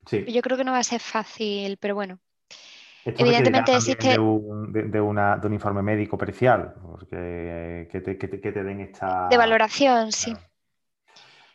Sí. 0.07 0.25
Yo 0.33 0.43
creo 0.43 0.57
que 0.57 0.64
no 0.64 0.73
va 0.73 0.79
a 0.79 0.85
ser 0.85 1.01
fácil, 1.01 1.77
pero 1.79 1.95
bueno. 1.95 2.21
Evidentemente 3.04 3.74
existe... 3.74 4.08
De 4.08 4.18
un, 4.18 4.72
de, 4.72 5.00
una, 5.00 5.40
un, 5.42 5.52
informe 5.52 5.82
médico 5.82 6.18
pericial, 6.18 6.74
que, 7.08 8.00
te, 8.00 8.18
que, 8.18 8.28
te, 8.28 8.64
den 8.64 8.80
esta... 8.80 9.28
De 9.28 9.36
valoración, 9.36 10.12
sí. 10.12 10.34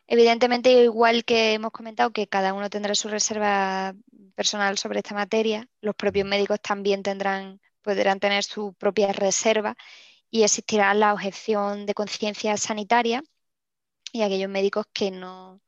Evidentemente, 0.08 0.72
igual 0.84 1.24
que 1.24 1.54
hemos 1.54 1.72
comentado 1.72 2.12
que 2.12 2.28
cada 2.28 2.54
uno 2.54 2.70
tendrá 2.70 2.94
su 2.96 3.10
reserva 3.10 3.94
personal 4.36 4.78
sobre 4.78 5.00
esta 5.00 5.16
materia, 5.16 5.68
los 5.82 5.96
propios 5.96 6.28
médicos 6.28 6.60
también 6.62 7.04
tendrán, 7.04 7.60
podrán 7.82 8.20
tener 8.20 8.44
su 8.44 8.74
propia 8.74 9.12
reserva 9.14 9.76
y 10.30 10.44
existirá 10.44 10.94
la 10.94 11.14
objeción 11.14 11.86
de 11.86 11.94
conciencia 11.94 12.58
sanitaria 12.58 13.24
y 14.12 14.22
aquellos 14.22 14.50
médicos 14.50 14.86
que 14.94 15.12
no 15.12 15.62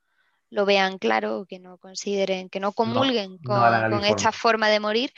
lo 0.49 0.65
vean 0.65 0.97
claro, 0.97 1.45
que 1.47 1.59
no 1.59 1.77
consideren, 1.77 2.49
que 2.49 2.59
no 2.59 2.71
comulguen 2.71 3.37
con, 3.39 4.03
esta 4.05 4.31
forma 4.31 4.69
de 4.69 4.79
morir, 4.79 5.11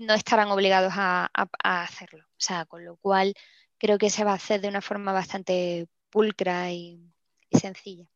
no 0.00 0.14
estarán 0.14 0.50
obligados 0.50 0.94
a, 0.96 1.30
hacerlo. 1.62 2.24
O 2.24 2.40
sea, 2.40 2.64
con 2.64 2.84
lo 2.84 2.96
cual 2.96 3.34
creo 3.78 3.98
que 3.98 4.10
se 4.10 4.24
va 4.24 4.32
a 4.32 4.36
hacer 4.36 4.60
de 4.60 4.68
una 4.68 4.80
forma 4.80 5.12
bastante 5.12 5.86
pulcra 6.10 6.72
y 6.72 6.98
sencilla. 7.52 8.06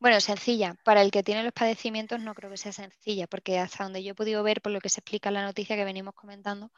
Bueno, 0.00 0.20
sencilla. 0.20 0.76
Para 0.84 1.02
el 1.02 1.10
que 1.10 1.24
tiene 1.24 1.42
los 1.42 1.52
padecimientos 1.52 2.20
no 2.20 2.34
creo 2.34 2.50
que 2.50 2.56
sea 2.56 2.72
sencilla, 2.72 3.26
porque 3.26 3.58
hasta 3.58 3.84
donde 3.84 4.02
yo 4.02 4.12
he 4.12 4.14
podido 4.14 4.42
ver, 4.42 4.60
por 4.60 4.72
lo 4.72 4.80
que 4.80 4.88
se 4.88 5.00
explica 5.00 5.28
en 5.28 5.34
la 5.34 5.42
noticia 5.42 5.74
que 5.74 5.84
venimos 5.84 6.14
comentando, 6.14 6.70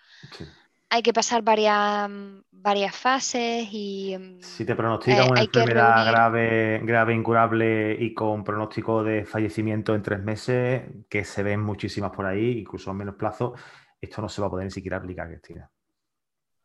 hay 0.88 1.02
que 1.02 1.12
pasar 1.12 1.42
varias, 1.42 2.10
varias 2.50 2.96
fases 2.96 3.68
y... 3.70 4.16
Mm, 4.18 4.40
si 4.40 4.64
te 4.64 4.74
pronostican 4.74 5.26
eh, 5.26 5.30
una 5.30 5.40
enfermedad 5.42 6.06
grave, 6.10 6.80
grave, 6.82 7.14
incurable 7.14 7.96
y 8.00 8.14
con 8.14 8.42
pronóstico 8.42 9.04
de 9.04 9.26
fallecimiento 9.26 9.94
en 9.94 10.02
tres 10.02 10.22
meses, 10.22 10.82
que 11.10 11.24
se 11.24 11.42
ven 11.42 11.60
muchísimas 11.60 12.10
por 12.12 12.24
ahí, 12.24 12.60
incluso 12.60 12.90
a 12.90 12.94
menos 12.94 13.16
plazo, 13.16 13.54
esto 14.00 14.22
no 14.22 14.28
se 14.28 14.40
va 14.40 14.46
a 14.46 14.50
poder 14.50 14.64
ni 14.64 14.70
siquiera 14.70 14.96
aplicar, 14.96 15.28
Cristina. 15.28 15.70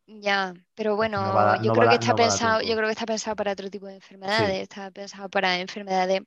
Ya, 0.08 0.54
pero 0.76 0.96
bueno, 0.96 1.62
yo 1.64 1.74
creo 1.74 1.90
que 1.90 1.96
está 1.96 2.16
pensado, 2.16 2.62
yo 2.62 2.76
creo 2.76 2.88
que 2.88 2.92
está 2.94 3.06
pensado 3.06 3.36
para 3.36 3.54
otro 3.54 3.70
tipo 3.70 3.88
de 3.88 3.96
enfermedades, 3.96 4.62
está 4.62 4.92
pensado 4.92 5.30
para 5.30 5.60
enfermedades 5.60 6.22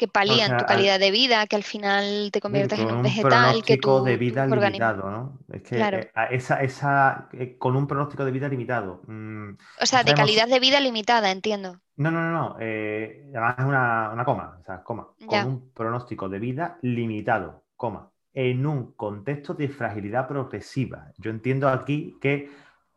que 0.00 0.08
palían 0.08 0.56
tu 0.56 0.64
calidad 0.64 0.98
de 0.98 1.10
vida, 1.10 1.46
que 1.46 1.56
al 1.56 1.62
final 1.62 2.30
te 2.32 2.40
conviertes 2.40 2.80
en 2.80 2.90
un 2.90 3.02
vegetal, 3.02 3.62
que 3.62 3.76
tu, 3.76 4.02
de 4.02 4.16
vida 4.16 4.46
limitado, 4.46 5.10
¿no? 5.10 5.38
Es 5.52 5.62
que 5.62 5.78
eh, 5.78 6.10
esa, 6.30 6.62
esa, 6.62 7.28
eh, 7.34 7.58
con 7.58 7.76
un 7.76 7.86
pronóstico 7.86 8.24
de 8.24 8.30
vida 8.30 8.48
limitado. 8.48 9.02
Mm, 9.06 9.50
o 9.80 9.86
sea, 9.86 10.02
de 10.02 10.14
calidad 10.14 10.48
de 10.48 10.58
vida 10.58 10.80
limitada, 10.80 11.30
entiendo. 11.30 11.80
No, 11.96 12.10
no, 12.10 12.22
no, 12.22 12.30
no. 12.32 12.56
Eh, 12.60 13.26
además 13.34 13.56
es 13.58 13.64
una, 13.66 14.22
coma, 14.24 14.56
o 14.58 14.64
sea, 14.64 14.82
coma. 14.82 15.08
Con 15.26 15.46
un 15.46 15.70
pronóstico 15.72 16.30
de 16.30 16.38
vida 16.38 16.78
limitado, 16.80 17.64
coma. 17.76 18.09
En 18.32 18.66
un 18.66 18.92
contexto 18.92 19.54
de 19.54 19.68
fragilidad 19.68 20.28
progresiva. 20.28 21.12
Yo 21.18 21.30
entiendo 21.30 21.68
aquí 21.68 22.16
que 22.20 22.50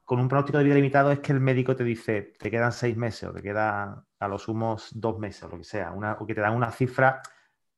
con 0.03 0.19
un 0.19 0.27
pronóstico 0.27 0.57
de 0.57 0.65
vida 0.65 0.75
limitado 0.75 1.11
es 1.11 1.19
que 1.19 1.31
el 1.31 1.39
médico 1.39 1.75
te 1.75 1.83
dice, 1.83 2.33
te 2.37 2.51
quedan 2.51 2.71
seis 2.71 2.95
meses 2.95 3.29
o 3.29 3.33
te 3.33 3.41
quedan 3.41 4.03
a 4.19 4.27
los 4.27 4.47
humos 4.47 4.89
dos 4.93 5.17
meses 5.17 5.43
o 5.43 5.49
lo 5.49 5.57
que 5.57 5.63
sea, 5.63 5.91
una, 5.91 6.13
o 6.13 6.25
que 6.25 6.35
te 6.35 6.41
dan 6.41 6.55
una 6.55 6.71
cifra 6.71 7.21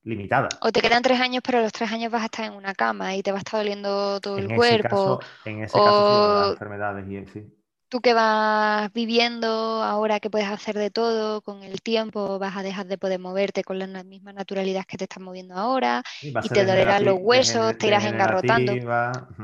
limitada. 0.04 0.50
O 0.62 0.72
te 0.72 0.82
quedan 0.82 1.02
tres 1.02 1.20
años, 1.20 1.42
pero 1.46 1.62
los 1.62 1.72
tres 1.72 1.92
años 1.92 2.12
vas 2.12 2.24
a 2.24 2.26
estar 2.26 2.46
en 2.46 2.54
una 2.54 2.74
cama 2.74 3.16
y 3.16 3.24
te 3.24 3.32
va 3.32 3.38
a 3.38 3.40
estar 3.40 3.60
doliendo 3.60 4.20
todo 4.20 4.38
el 4.38 4.54
cuerpo. 4.56 5.20
en 5.46 5.64
ese 5.64 5.78
caso, 5.78 6.40
las 6.42 6.52
enfermedades 6.52 7.08
y 7.08 7.26
sí. 7.32 7.65
Tú 7.96 8.02
que 8.02 8.14
vas 8.14 8.92
viviendo 8.92 9.48
ahora 9.48 10.20
que 10.20 10.30
puedes 10.30 10.50
hacer 10.50 10.76
de 10.76 10.92
todo, 10.92 11.40
con 11.40 11.64
el 11.64 11.82
tiempo 11.82 12.38
vas 12.40 12.58
a 12.58 12.62
dejar 12.62 12.88
de 12.88 12.98
poder 12.98 13.22
moverte 13.22 13.64
con 13.64 13.80
la 13.80 14.04
misma 14.04 14.34
naturalidad 14.34 14.84
que 14.86 14.98
te 14.98 15.06
estás 15.06 15.24
moviendo 15.24 15.56
ahora 15.56 16.04
y, 16.22 16.34
te 16.34 16.66
dolerán 16.66 17.06
los 17.06 17.18
huesos, 17.22 17.78
te 17.78 17.88
irás 17.88 18.04
engarrotando. 18.04 18.74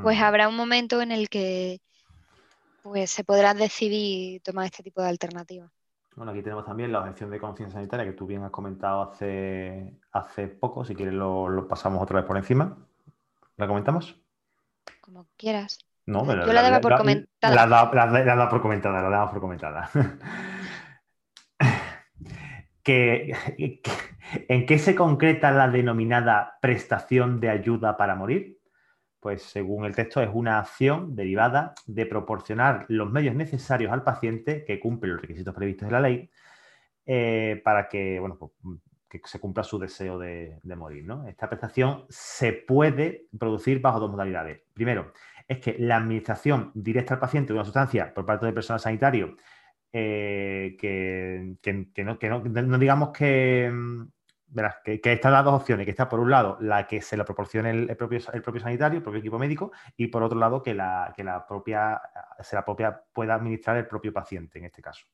Pues 0.04 0.20
habrá 0.20 0.50
un 0.50 0.58
momento 0.58 1.02
en 1.02 1.14
el 1.14 1.30
que 1.30 1.80
pues 2.82 3.10
se 3.10 3.24
podrá 3.24 3.54
decidir 3.54 4.42
tomar 4.42 4.66
este 4.66 4.84
tipo 4.84 5.02
de 5.02 5.08
alternativas. 5.08 5.72
Bueno, 6.18 6.34
aquí 6.34 6.44
tenemos 6.44 6.66
también 6.66 6.92
la 6.92 7.00
objeción 7.00 7.30
de 7.30 7.40
conciencia 7.40 7.80
sanitaria 7.80 8.06
que 8.06 8.18
tú 8.18 8.26
bien 8.26 8.44
has 8.44 8.52
comentado 8.52 9.04
hace, 9.04 9.98
hace 10.12 10.50
poco. 10.50 10.84
Si 10.84 10.94
quieres 10.94 11.14
lo, 11.14 11.70
pasamos 11.70 12.04
otra 12.04 12.20
vez 12.20 12.28
por 12.28 12.36
encima. 12.36 12.86
¿La 13.56 13.66
comentamos? 13.66 14.20
Como 15.00 15.26
quieras. 15.38 15.80
No, 16.06 16.26
pero 16.26 16.46
Yo 16.46 16.54
la, 16.54 16.62
daba 16.62 16.82
por 16.82 16.98
comentada. 16.98 17.56
La, 17.56 17.68
daba 17.68 18.50
por 18.50 18.62
comentada, 18.62 19.02
la 19.02 19.10
daba 19.10 19.32
por 19.32 19.40
comentada. 19.40 19.90
¿En 22.84 24.66
qué 24.66 24.80
se 24.80 24.96
concreta 24.96 25.52
la 25.52 25.70
denominada 25.70 26.58
prestación 26.62 27.40
de 27.40 27.50
ayuda 27.50 27.98
para 27.98 28.16
morir? 28.16 28.62
pues 29.22 29.44
según 29.44 29.86
el 29.86 29.96
texto 29.96 30.20
es 30.22 30.30
una 30.34 30.60
acción 30.60 31.16
derivada 31.16 31.76
de 31.86 32.08
proporcionar 32.08 32.86
los 32.90 33.10
medios 33.12 33.36
necesarios 33.36 33.94
al 33.94 34.04
paciente 34.04 34.66
que 34.66 34.80
cumple 34.80 35.12
los 35.12 35.22
requisitos 35.22 35.54
previstos 35.54 35.88
en 35.88 35.94
la 35.94 36.00
ley 36.00 36.30
eh, 37.06 37.62
para 37.64 37.88
que, 37.88 38.20
bueno, 38.20 38.38
pues, 38.38 38.52
que 39.08 39.22
se 39.26 39.40
cumpla 39.40 39.64
su 39.64 39.78
deseo 39.78 40.18
de, 40.18 40.60
morir. 40.76 41.06
Esta 41.28 41.48
prestación 41.48 42.06
se 42.10 42.52
puede 42.52 43.28
producir 43.38 43.80
bajo 43.80 44.00
dos 44.00 44.10
modalidades. 44.10 44.62
Primero, 44.74 45.14
es 45.48 45.60
que 45.60 45.76
la 45.80 45.98
administración 45.98 46.72
directa 46.74 47.16
al 47.16 47.20
paciente 47.20 47.54
de 47.54 47.60
una 47.60 47.66
sustancia 47.66 48.14
por 48.14 48.26
parte 48.26 48.46
del 48.46 48.56
personal 48.56 48.80
sanitario 48.80 49.38
eh, 49.94 50.78
que, 50.80 52.04
no 52.04 52.78
digamos 52.78 53.10
que 53.10 53.72
verás, 54.52 54.76
que, 54.84 55.00
están 55.04 55.34
las 55.34 55.44
dos 55.44 55.62
opciones, 55.62 55.86
que 55.86 55.92
está 55.92 56.08
por 56.08 56.20
un 56.20 56.30
lado 56.30 56.58
la 56.62 56.88
que 56.88 57.02
se 57.02 57.18
lo 57.18 57.26
proporcione 57.26 57.72
el, 57.72 57.98
propio, 57.98 58.20
el 58.34 58.42
propio 58.42 58.62
sanitario, 58.62 58.98
el 58.98 59.04
propio 59.04 59.20
equipo 59.20 59.40
médico, 59.40 59.72
y 59.98 60.08
por 60.08 60.24
otro 60.24 60.38
lado 60.38 60.62
que 60.62 60.74
la, 60.74 61.14
que 61.16 61.24
la 61.24 61.46
propia, 61.46 62.02
se 62.42 62.56
la 62.56 62.64
propia 62.64 63.04
pueda 63.14 63.36
administrar 63.36 63.78
el 63.78 63.88
propio 63.88 64.14
paciente 64.14 64.60
en 64.60 64.66
este 64.66 64.82
caso. 64.82 65.06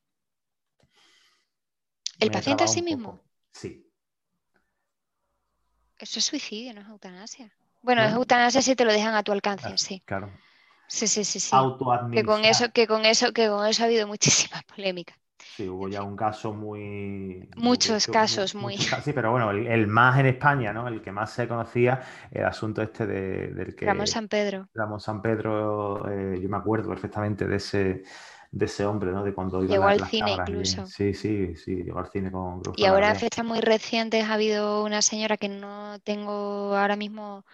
¿El 2.18 2.30
paciente 2.30 2.64
a 2.64 2.68
sí 2.68 2.82
mismo? 2.82 3.20
Sí. 3.52 3.84
Eso 5.98 6.18
es 6.18 6.24
suicidio, 6.24 6.74
no 6.74 6.80
es 6.80 6.88
eutanasia. 6.88 7.52
Bueno, 7.82 8.02
es 8.02 8.12
eutanasia 8.12 8.62
si 8.62 8.74
te 8.74 8.84
lo 8.84 8.92
dejan 8.92 9.14
a 9.14 9.22
tu 9.22 9.32
alcance, 9.32 9.76
sí. 9.78 10.02
Claro. 10.04 10.30
Sí, 10.88 11.06
sí, 11.06 11.24
sí, 11.24 11.38
sí. 11.38 11.54
Que 12.12 12.24
con 12.24 12.44
eso, 12.44 12.70
que 12.72 12.86
con 12.86 13.04
eso, 13.04 13.32
que 13.32 13.48
con 13.48 13.66
eso 13.66 13.82
ha 13.82 13.86
habido 13.86 14.06
muchísima 14.06 14.62
polémica. 14.74 15.14
Sí, 15.56 15.68
hubo 15.68 15.88
ya 15.88 16.02
un 16.02 16.16
caso 16.16 16.52
muy... 16.52 17.48
Muchos 17.56 18.06
casos, 18.06 18.54
muy... 18.54 18.76
sí, 19.04 19.12
pero 19.12 19.30
bueno, 19.30 19.50
el, 19.50 19.86
más 19.86 20.18
en 20.18 20.26
España, 20.26 20.72
¿no? 20.72 20.88
El 20.88 21.02
que 21.02 21.12
más 21.12 21.32
se 21.32 21.46
conocía, 21.46 22.00
el 22.30 22.44
asunto 22.44 22.82
este 22.82 23.06
del 23.06 23.74
que... 23.74 23.86
Ramón 23.86 24.06
San 24.06 24.28
Pedro. 24.28 24.68
Ramón 24.74 25.00
San 25.00 25.20
Pedro, 25.20 26.08
eh, 26.10 26.40
yo 26.40 26.48
me 26.48 26.56
acuerdo 26.56 26.88
perfectamente 26.88 27.46
de 27.46 27.56
ese, 27.56 28.02
de 28.50 28.64
ese 28.66 28.86
hombre, 28.86 29.12
¿no? 29.12 29.24
De 29.24 29.34
cuando 29.34 29.62
Llegó 29.62 29.84
al 29.84 30.04
cine 30.06 30.32
incluso. 30.32 30.86
Sí, 30.86 31.14
sí, 31.14 31.54
sí, 31.56 31.82
llegó 31.82 31.98
al 31.98 32.10
cine 32.10 32.30
con... 32.30 32.62
y 32.76 32.84
ahora, 32.86 33.10
a 33.10 33.14
fechas 33.14 33.44
muy 33.44 33.60
recientes, 33.60 34.24
ha 34.24 34.34
habido 34.34 34.84
una 34.84 35.02
señora 35.02 35.36
que 35.36 35.48
no 35.48 35.98
tengo 36.00 36.74
ahora 36.76 36.96
mismo 36.96 37.44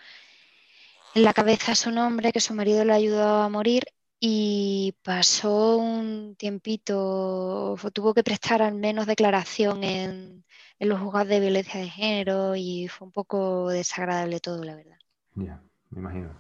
en 1.15 1.23
la 1.23 1.33
cabeza 1.33 1.75
su 1.75 1.91
nombre, 1.91 2.33
que 2.33 2.41
su 2.41 2.55
marido 2.55 2.85
le 2.85 2.93
ayudó 2.93 3.43
a 3.43 3.49
morir 3.49 3.85
y 4.21 4.95
pasó 5.03 5.77
un 5.77 6.35
tiempito, 6.37 7.77
tuvo 7.93 8.15
que 8.15 8.25
prestar 8.25 8.63
al 8.63 8.75
menos 8.75 9.07
declaración 9.07 9.85
en, 9.85 10.45
los 10.81 11.01
juzgados 11.01 11.29
de 11.29 11.41
violencia 11.41 11.81
de 11.81 11.89
género 11.89 12.57
y 12.57 12.89
fue 12.89 13.07
un 13.07 13.13
poco 13.13 13.69
desagradable 13.69 14.41
todo, 14.41 14.63
la 14.65 14.77
verdad. 14.77 14.99
Ya, 15.35 15.63
me 15.91 16.01
imagino. 16.01 16.31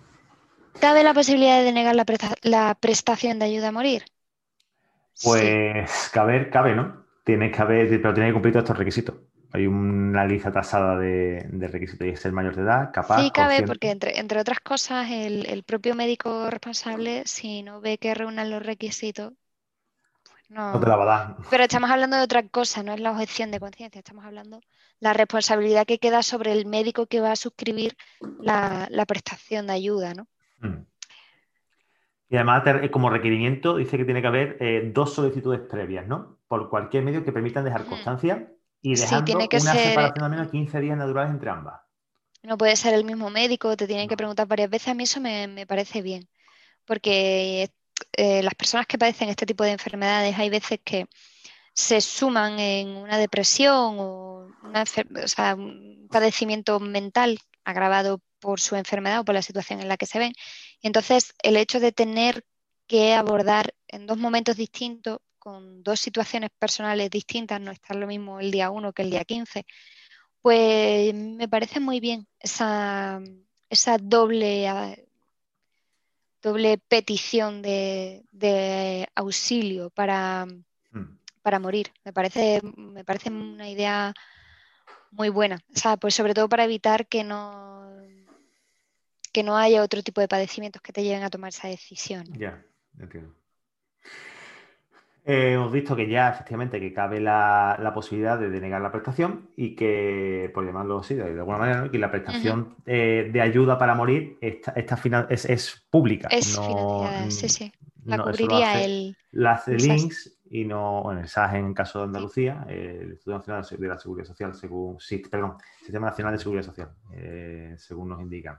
¿Cabe 0.81 1.03
la 1.03 1.14
posibilidad 1.14 1.59
de 1.59 1.64
denegar 1.64 1.95
la, 2.43 2.75
prestación 2.75 3.38
de 3.38 3.45
ayuda 3.47 3.69
a 3.69 3.73
morir? 3.73 4.05
Pues 5.22 6.11
cabe, 6.12 6.50
cabe, 6.50 6.74
¿no? 6.74 7.05
Tiene 7.24 7.50
que 7.50 7.62
haber, 7.62 7.88
pero 7.88 8.12
tiene 8.12 8.29
que 8.29 8.33
cumplir 8.33 8.53
todos 8.53 8.64
estos 8.64 8.79
requisitos. 8.79 9.14
Hay 9.53 9.68
una 9.68 10.27
lista 10.27 10.50
tasada 10.50 10.98
de, 10.98 11.46
requisitos 11.70 12.07
y 12.07 12.11
es 12.11 12.20
ser 12.20 12.33
mayor 12.33 12.57
de 12.57 12.62
edad, 12.62 12.90
capaz. 12.92 13.22
Sí, 13.22 13.31
cabe, 13.31 13.62
porque 13.62 13.90
entre, 13.90 14.18
entre 14.18 14.40
otras 14.40 14.59
cosas, 14.59 15.09
el, 15.11 15.62
propio 15.62 15.94
médico 15.94 16.50
responsable, 16.50 17.22
si 17.27 17.62
no 17.62 17.81
ve 17.81 17.98
que 17.98 18.14
reúnan 18.14 18.50
los 18.50 18.64
requisitos, 18.64 19.33
pues 20.24 20.42
no. 20.48 20.72
no 20.72 20.81
te 20.81 20.87
la 20.88 20.96
va 20.96 21.03
a 21.05 21.07
dar. 21.07 21.37
Pero 21.50 21.62
estamos 21.62 21.88
hablando 21.88 22.16
de 22.16 22.24
otra 22.24 22.42
cosa, 22.48 22.83
no 22.83 22.92
es 22.94 23.00
la 23.00 23.12
objeción 23.12 23.53
de 23.53 23.61
conciencia, 23.61 24.00
estamos 24.00 24.24
hablando 24.24 24.59
de 24.59 24.66
la 24.98 25.12
responsabilidad 25.12 25.87
que 25.87 25.98
queda 25.98 26.24
sobre 26.24 26.50
el 26.50 26.66
médico 26.66 27.07
que 27.07 27.20
va 27.20 27.31
a 27.31 27.37
suscribir 27.37 27.96
la, 28.40 28.88
prestación 29.07 29.68
de 29.68 29.74
ayuda, 29.74 30.14
¿no? 30.14 30.27
Mm. 30.59 30.85
Y 32.28 32.37
además, 32.37 32.62
como 32.90 33.10
requerimiento, 33.10 33.76
dice 33.76 33.96
que 33.96 34.04
tiene 34.04 34.22
que 34.22 34.26
haber 34.26 34.56
eh, 34.60 34.90
dos 34.92 35.14
solicitudes 35.14 35.60
previas, 35.60 36.06
¿no? 36.06 36.38
Por 36.48 36.70
cualquier 36.70 37.04
medio 37.04 37.24
que 37.24 37.32
permitan 37.32 37.64
dejar 37.64 37.84
constancia 37.84 38.50
y 38.80 38.96
dejando 38.96 39.24
tiene 39.24 39.48
que 39.48 39.58
una 39.58 39.72
separación 39.72 40.24
al 40.24 40.30
menos 40.30 40.50
15 40.50 40.80
días 40.80 40.96
naturales 40.96 41.32
entre 41.32 41.50
ambas. 41.50 41.80
No 42.42 42.58
puede 42.58 42.76
ser 42.76 42.92
el 42.94 43.04
mismo 43.04 43.30
médico, 43.30 43.76
te 43.76 43.87
tienen 43.87 44.08
que 44.08 44.16
preguntar 44.16 44.46
varias 44.46 44.68
veces. 44.68 44.88
A 44.88 44.94
mí 44.94 45.04
eso 45.04 45.20
me, 45.20 45.66
parece 45.66 46.02
bien, 46.02 46.28
porque 46.84 47.70
eh, 48.12 48.42
las 48.42 48.54
personas 48.54 48.87
que 48.87 48.98
padecen 48.98 49.30
este 49.30 49.46
tipo 49.46 49.64
de 49.64 49.72
enfermedades 49.72 50.38
hay 50.38 50.50
veces 50.50 50.80
que 50.84 51.06
se 51.72 52.00
suman 52.00 52.58
en 52.58 52.88
una 52.88 53.18
depresión 53.18 53.96
o, 53.98 54.48
un 54.62 56.08
padecimiento 56.10 56.78
mental 56.80 57.38
agravado 57.64 58.20
por 58.38 58.60
su 58.60 58.76
enfermedad 58.76 59.20
o 59.20 59.24
por 59.24 59.34
la 59.34 59.42
situación 59.42 59.80
en 59.80 59.88
la 59.88 59.96
que 59.96 60.06
se 60.06 60.18
ven. 60.18 60.32
Entonces, 60.85 61.35
el 61.42 61.57
hecho 61.57 61.81
de 61.81 61.92
tener 61.92 62.44
que 62.87 63.14
abordar 63.14 63.75
en 63.88 64.07
dos 64.07 64.18
momentos 64.18 64.55
distintos 64.55 65.18
con 65.38 65.83
dos 65.83 65.99
situaciones 65.99 66.51
personales 66.59 67.09
distintas, 67.09 67.59
no 67.59 67.70
estar 67.70 67.97
lo 67.97 68.07
mismo 68.07 68.38
el 68.38 68.51
día 68.51 68.70
1 68.70 68.92
que 68.92 69.01
el 69.01 69.11
día 69.11 69.25
15, 69.25 69.64
pues 70.42 71.14
me 71.14 71.49
parece 71.49 71.81
muy 71.81 72.01
bien 72.01 72.29
esa, 72.38 73.18
esa 73.70 73.97
doble, 73.97 74.68
doble 76.42 76.77
petición 76.77 77.62
de, 77.62 79.09
auxilio 79.14 79.88
para, 79.88 80.44
hmm. 80.44 81.18
para, 81.40 81.59
morir. 81.59 81.92
Me 82.05 82.12
parece, 82.12 82.61
me 82.77 83.05
parece 83.05 83.31
una 83.31 83.70
idea 83.70 84.12
muy 85.12 85.31
buena. 85.31 85.57
O 85.75 85.79
sea, 85.79 85.97
pues 85.97 86.14
sobre 86.14 86.35
todo 86.35 86.47
para 86.47 86.64
evitar 86.64 87.07
que 87.07 87.25
no, 87.25 87.75
que 89.35 89.42
no 89.42 89.57
haya 89.57 89.83
otro 89.83 90.03
tipo 90.03 90.20
de 90.20 90.29
padecimientos 90.29 90.81
que 90.81 90.92
te 90.92 91.03
lleven 91.03 91.25
a 91.25 91.29
tomar 91.29 91.49
esa 91.49 91.68
decisión. 91.68 92.25
Ya, 92.38 92.64
entiendo. 92.99 93.35
Eh, 95.27 95.55
hemos 95.55 95.73
visto 95.73 95.97
que 95.97 96.07
ya 96.07 96.29
efectivamente 96.29 96.79
que 96.79 96.92
cabe 96.92 97.18
la, 97.18 97.90
posibilidad 97.94 98.38
de 98.38 98.49
denegar 98.49 98.81
la 98.81 98.92
prestación 98.92 99.49
y 99.57 99.75
que, 99.75 100.51
por 100.55 100.64
llamarlo 100.64 101.01
así, 101.01 101.14
de, 101.14 101.23
alguna 101.23 101.59
manera, 101.59 101.90
que 101.90 101.99
la 101.99 102.11
prestación 102.11 102.77
eh, 102.87 103.31
de 103.33 103.40
ayuda 103.40 103.77
para 103.77 103.94
morir 103.94 104.38
esta, 104.40 104.73
es, 105.29 105.87
pública. 105.90 106.29
Es 106.31 106.55
financiada, 106.55 107.31
sí, 107.31 107.49
sí. 107.49 107.73
La 108.05 108.23
cubriría 108.23 108.85
el... 108.85 109.16
La 109.33 109.53
hace 109.53 109.75
Links 109.77 110.38
y 110.51 110.64
no, 110.64 111.03
bueno, 111.03 111.20
el 111.20 111.29
SAS 111.29 111.55
en 111.55 111.75
caso 111.75 112.01
de 112.01 112.05
Andalucía, 112.05 112.66
el 112.68 113.09
Instituto 113.12 113.38
Nacional 113.38 113.66
de 113.66 113.88
la 113.88 113.99
Seguridad 113.99 114.27
Social, 114.27 114.55
según, 114.55 115.01
sí, 115.01 115.18
perdón, 115.18 115.57
Sistema 115.81 116.11
Nacional 116.11 116.35
de 116.35 116.38
Seguridad 116.38 116.66
Social, 116.66 116.90
eh, 117.12 117.75
según 117.79 118.11
nos 118.11 118.20
indican. 118.20 118.59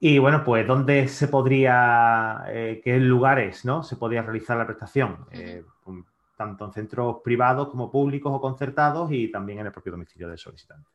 Y 0.00 0.18
bueno, 0.18 0.44
pues 0.44 0.66
¿dónde 0.66 1.08
se 1.08 1.26
podría, 1.28 2.44
eh, 2.48 2.80
qué 2.84 2.98
lugares 2.98 3.64
¿no? 3.64 3.82
se 3.82 3.96
podría 3.96 4.22
realizar 4.22 4.56
la 4.56 4.66
prestación? 4.66 5.26
Eh, 5.32 5.64
tanto 6.36 6.66
en 6.66 6.72
centros 6.72 7.16
privados 7.24 7.68
como 7.68 7.90
públicos 7.90 8.32
o 8.32 8.40
concertados 8.40 9.10
y 9.10 9.28
también 9.28 9.58
en 9.58 9.66
el 9.66 9.72
propio 9.72 9.92
domicilio 9.92 10.28
del 10.28 10.38
solicitante. 10.38 10.88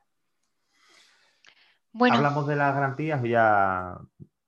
Bueno. 1.91 2.15
¿Hablamos 2.15 2.47
de 2.47 2.55
las 2.55 2.73
garantías 2.73 3.21
o 3.21 3.25
ya 3.25 3.97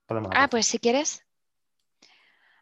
podemos 0.06 0.32
Ah, 0.34 0.48
pues 0.48 0.66
si 0.66 0.78
quieres. 0.78 1.22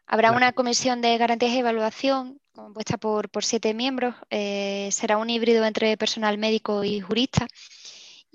Habrá 0.05 0.33
una 0.33 0.51
comisión 0.51 1.01
de 1.01 1.17
garantías 1.17 1.53
y 1.53 1.59
evaluación 1.59 2.39
compuesta 2.51 2.97
por, 2.97 3.29
por 3.29 3.43
siete 3.43 3.73
miembros. 3.73 4.15
Eh, 4.29 4.89
será 4.91 5.17
un 5.17 5.29
híbrido 5.29 5.65
entre 5.65 5.95
personal 5.97 6.37
médico 6.37 6.83
y 6.83 6.99
jurista 6.99 7.47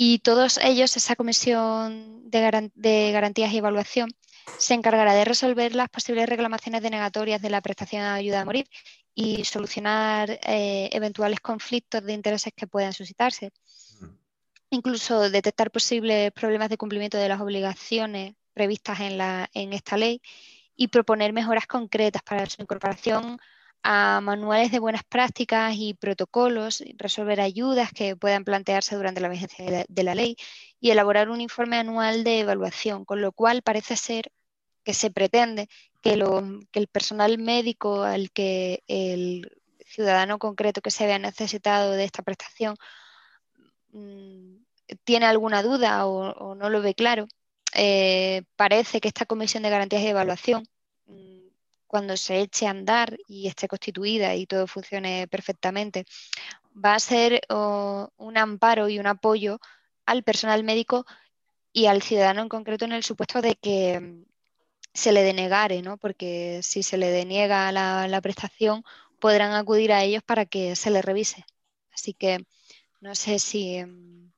y 0.02 0.20
todos 0.20 0.56
ellos, 0.62 0.96
esa 0.96 1.14
comisión 1.14 2.22
de, 2.30 3.12
garantías 3.12 3.52
y 3.52 3.58
evaluación, 3.58 4.10
se 4.56 4.72
encargará 4.72 5.12
de 5.12 5.26
resolver 5.26 5.74
las 5.74 5.90
posibles 5.90 6.26
reclamaciones 6.26 6.80
denegatorias 6.80 7.42
de 7.42 7.50
la 7.50 7.60
prestación 7.60 8.04
de 8.04 8.08
ayuda 8.08 8.40
a 8.40 8.44
morir 8.46 8.66
y 9.14 9.44
solucionar 9.44 10.40
eh, 10.42 10.88
eventuales 10.92 11.40
conflictos 11.40 12.02
de 12.02 12.14
intereses 12.14 12.54
que 12.56 12.66
puedan 12.66 12.94
suscitarse. 12.94 13.52
Incluso 14.70 15.28
detectar 15.28 15.70
posibles 15.70 16.32
problemas 16.32 16.70
de 16.70 16.78
cumplimiento 16.78 17.18
de 17.18 17.28
las 17.28 17.42
obligaciones 17.42 18.36
previstas 18.54 19.00
en, 19.00 19.18
la, 19.18 19.50
en 19.52 19.74
esta 19.74 19.98
ley 19.98 20.22
y 20.76 20.88
proponer 20.88 21.34
mejoras 21.34 21.66
concretas 21.66 22.22
para 22.22 22.46
su 22.46 22.62
incorporación 22.62 23.38
a 23.82 24.20
manuales 24.20 24.70
de 24.70 24.78
buenas 24.78 25.04
prácticas 25.04 25.74
y 25.76 25.94
protocolos, 25.94 26.82
resolver 26.96 27.40
ayudas 27.40 27.92
que 27.92 28.16
puedan 28.16 28.44
plantearse 28.44 28.96
durante 28.96 29.20
la 29.20 29.28
vigencia 29.28 29.86
de 29.88 30.02
la, 30.02 30.14
ley 30.14 30.36
y 30.80 30.90
elaborar 30.90 31.30
un 31.30 31.40
informe 31.40 31.76
anual 31.76 32.24
de 32.24 32.40
evaluación, 32.40 33.04
con 33.04 33.20
lo 33.22 33.32
cual 33.32 33.62
parece 33.62 33.96
ser 33.96 34.32
que 34.84 34.94
se 34.94 35.10
pretende 35.10 35.68
que, 36.02 36.12
el 36.72 36.88
personal 36.88 37.38
médico 37.38 38.02
al 38.02 38.30
que 38.32 38.82
el 38.86 39.50
ciudadano 39.86 40.38
concreto 40.38 40.80
que 40.82 40.90
se 40.90 41.06
vea 41.06 41.18
necesitado 41.18 41.92
de 41.92 42.04
esta 42.04 42.22
prestación 42.22 42.76
mm, 43.92 44.56
tiene 45.04 45.26
alguna 45.26 45.62
duda 45.62 46.06
o, 46.06 46.54
no 46.54 46.70
lo 46.70 46.82
ve 46.82 46.94
claro, 46.94 47.26
eh, 47.74 48.42
parece 48.56 49.00
que 49.00 49.08
esta 49.08 49.26
comisión 49.26 49.62
de 49.62 49.70
garantías 49.70 50.02
y 50.02 50.08
evaluación 50.08 50.64
cuando 51.90 52.16
se 52.16 52.38
eche 52.40 52.68
a 52.68 52.70
andar 52.70 53.18
y 53.26 53.48
esté 53.48 53.66
constituida 53.66 54.36
y 54.36 54.46
todo 54.46 54.68
funcione 54.68 55.26
perfectamente, 55.26 56.04
va 56.72 56.94
a 56.94 57.00
ser 57.00 57.40
un 57.48 58.38
amparo 58.38 58.88
y 58.88 59.00
un 59.00 59.08
apoyo 59.08 59.58
al 60.06 60.22
personal 60.22 60.62
médico 60.62 61.04
y 61.72 61.86
al 61.86 62.00
ciudadano 62.00 62.42
en 62.42 62.48
concreto 62.48 62.84
en 62.84 62.92
el 62.92 63.02
supuesto 63.02 63.42
de 63.42 63.56
que 63.56 63.98
mm, 63.98 64.24
se 64.94 65.10
le 65.10 65.24
denegare, 65.24 65.82
¿no? 65.82 65.96
porque 65.96 66.60
si 66.62 66.84
se 66.84 66.96
le 66.96 67.10
deniega 67.10 67.72
la, 67.72 68.20
prestación, 68.22 68.84
podrán 69.18 69.52
acudir 69.54 69.92
a 69.92 70.04
ellos 70.04 70.22
para 70.22 70.46
que 70.46 70.76
se 70.76 70.92
le 70.92 71.02
revise. 71.02 71.44
Así 71.92 72.14
que 72.14 72.46
no 73.00 73.16
sé 73.16 73.40
si 73.40 73.84
mm, 73.84 74.30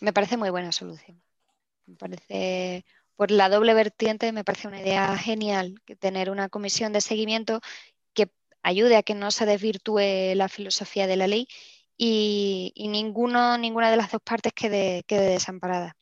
me 0.00 0.12
parece 0.14 0.38
muy 0.38 0.48
buena 0.48 0.72
solución. 0.72 1.22
Me 1.84 1.96
parece 1.96 2.86
por 3.22 3.30
la 3.30 3.48
doble 3.48 3.72
vertiente 3.72 4.32
me 4.32 4.42
parece 4.42 4.66
una 4.66 4.80
idea 4.80 5.16
genial 5.16 5.80
tener 6.00 6.28
una 6.28 6.48
comisión 6.48 6.92
de 6.92 7.00
seguimiento 7.00 7.60
que 8.14 8.32
ayude 8.64 8.96
a 8.96 9.04
que 9.04 9.14
no 9.14 9.30
se 9.30 9.46
desvirtúe 9.46 10.34
la 10.34 10.48
filosofía 10.48 11.06
de 11.06 11.14
la 11.14 11.28
ley 11.28 11.46
y, 11.96 12.72
ninguna 12.88 13.58
de 13.60 13.96
las 13.96 14.10
dos 14.10 14.22
partes 14.24 14.52
quede 14.52 15.04
desamparada. 15.06 15.94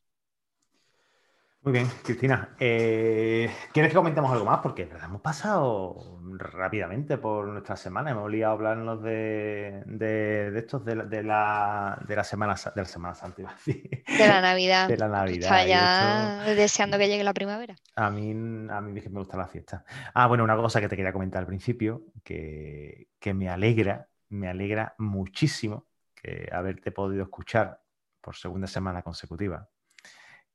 Muy 1.63 1.75
bien, 1.75 1.89
Cristina. 2.03 2.57
Eh, 2.59 3.51
¿Quieres 3.75 3.93
que 3.93 3.97
comentemos 3.97 4.33
algo 4.33 4.47
más? 4.47 4.61
Porque 4.63 4.89
hemos 5.05 5.21
pasado 5.21 6.19
rápidamente 6.39 7.19
por 7.19 7.49
nuestra 7.49 7.77
semana. 7.77 8.13
Hemos 8.13 8.25
olvidado 8.25 8.55
hablarnos 8.55 9.03
de, 9.03 9.83
de, 9.85 10.59
estos 10.59 10.83
de 10.87 10.97
la, 10.97 11.05
de, 11.05 11.23
la, 11.23 12.03
de 12.09 12.17
la 12.17 12.25
Semana 12.25 12.55
de 12.55 12.81
la 12.81 12.87
Semana 12.87 13.15
Santa. 13.15 13.55
De 13.67 14.27
la 14.27 14.41
Navidad. 14.41 14.89
De 14.89 14.97
la 14.97 15.09
Navidad. 15.09 15.51
Está 15.51 15.67
ya 15.67 16.45
deseando 16.55 16.97
que 16.97 17.09
llegue 17.09 17.25
la 17.25 17.35
primavera. 17.35 17.77
A 17.95 18.09
mí, 18.11 18.31
a 18.31 18.81
mí 18.81 18.93
me 18.93 19.19
gusta 19.19 19.37
la 19.37 19.47
fiesta. 19.47 19.85
Ah, 20.15 20.29
bueno, 20.29 20.45
una 20.45 20.57
cosa 20.57 20.81
que 20.81 20.89
te 20.89 20.97
quería 20.97 21.13
comentar 21.13 21.41
al 21.41 21.47
principio, 21.47 22.05
que, 22.25 23.09
que 23.19 23.35
me 23.35 23.51
alegra, 23.51 24.09
me 24.31 24.49
alegra 24.49 24.95
muchísimo 24.97 25.89
que 26.15 26.49
haberte 26.51 26.91
podido 26.91 27.23
escuchar 27.25 27.83
por 28.23 28.35
segunda 28.35 28.67
semana 28.67 29.03
consecutiva 29.03 29.69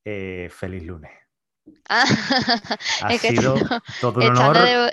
eh, 0.06 0.50
feliz 0.52 0.84
lunes. 0.84 1.12
Ah, 1.90 2.06
ha 3.02 3.18
sido 3.18 3.56
todo 4.00 4.20
un 4.20 4.38
honor. 4.38 4.92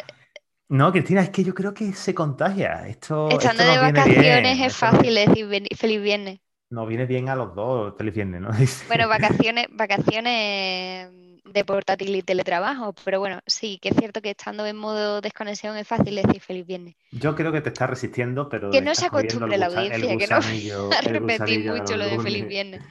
No, 0.68 0.90
Cristina, 0.90 1.20
es 1.20 1.28
que 1.28 1.44
yo 1.44 1.54
creo 1.54 1.74
que 1.74 1.92
se 1.92 2.14
contagia. 2.14 2.88
Esto, 2.88 3.28
estando 3.28 3.62
de 3.62 3.76
vacaciones 3.76 4.58
es 4.58 4.74
fácil 4.74 5.14
decir 5.14 5.46
feliz 5.76 6.02
viernes. 6.02 6.40
No 6.70 6.86
viene 6.86 7.04
bien 7.04 7.28
a 7.28 7.36
los 7.36 7.54
dos, 7.54 7.94
feliz 7.98 8.14
viernes, 8.14 8.40
¿no? 8.40 8.48
Bueno, 8.88 9.06
vacaciones, 9.06 9.66
vacaciones 9.70 11.10
de 11.44 11.64
portátil 11.66 12.16
y 12.16 12.22
teletrabajo, 12.22 12.94
pero 13.04 13.20
bueno, 13.20 13.40
sí, 13.46 13.78
que 13.82 13.90
es 13.90 13.96
cierto 13.96 14.22
que 14.22 14.30
estando 14.30 14.64
en 14.64 14.76
modo 14.76 15.20
desconexión 15.20 15.76
es 15.76 15.86
fácil 15.86 16.14
decir 16.14 16.40
feliz 16.40 16.66
viernes. 16.66 16.94
Yo 17.10 17.36
creo 17.36 17.52
que 17.52 17.60
te 17.60 17.68
estás 17.68 17.90
resistiendo, 17.90 18.48
pero... 18.48 18.70
Que 18.70 18.80
no 18.80 18.94
se 18.94 19.06
acostumbre 19.06 19.58
la 19.58 19.66
audiencia, 19.66 20.16
que 20.16 20.26
no 20.26 20.36
a 20.36 21.00
repetir 21.02 21.70
mucho 21.70 21.98
lo 21.98 22.06
de 22.06 22.18
feliz 22.18 22.48
viernes. 22.48 22.82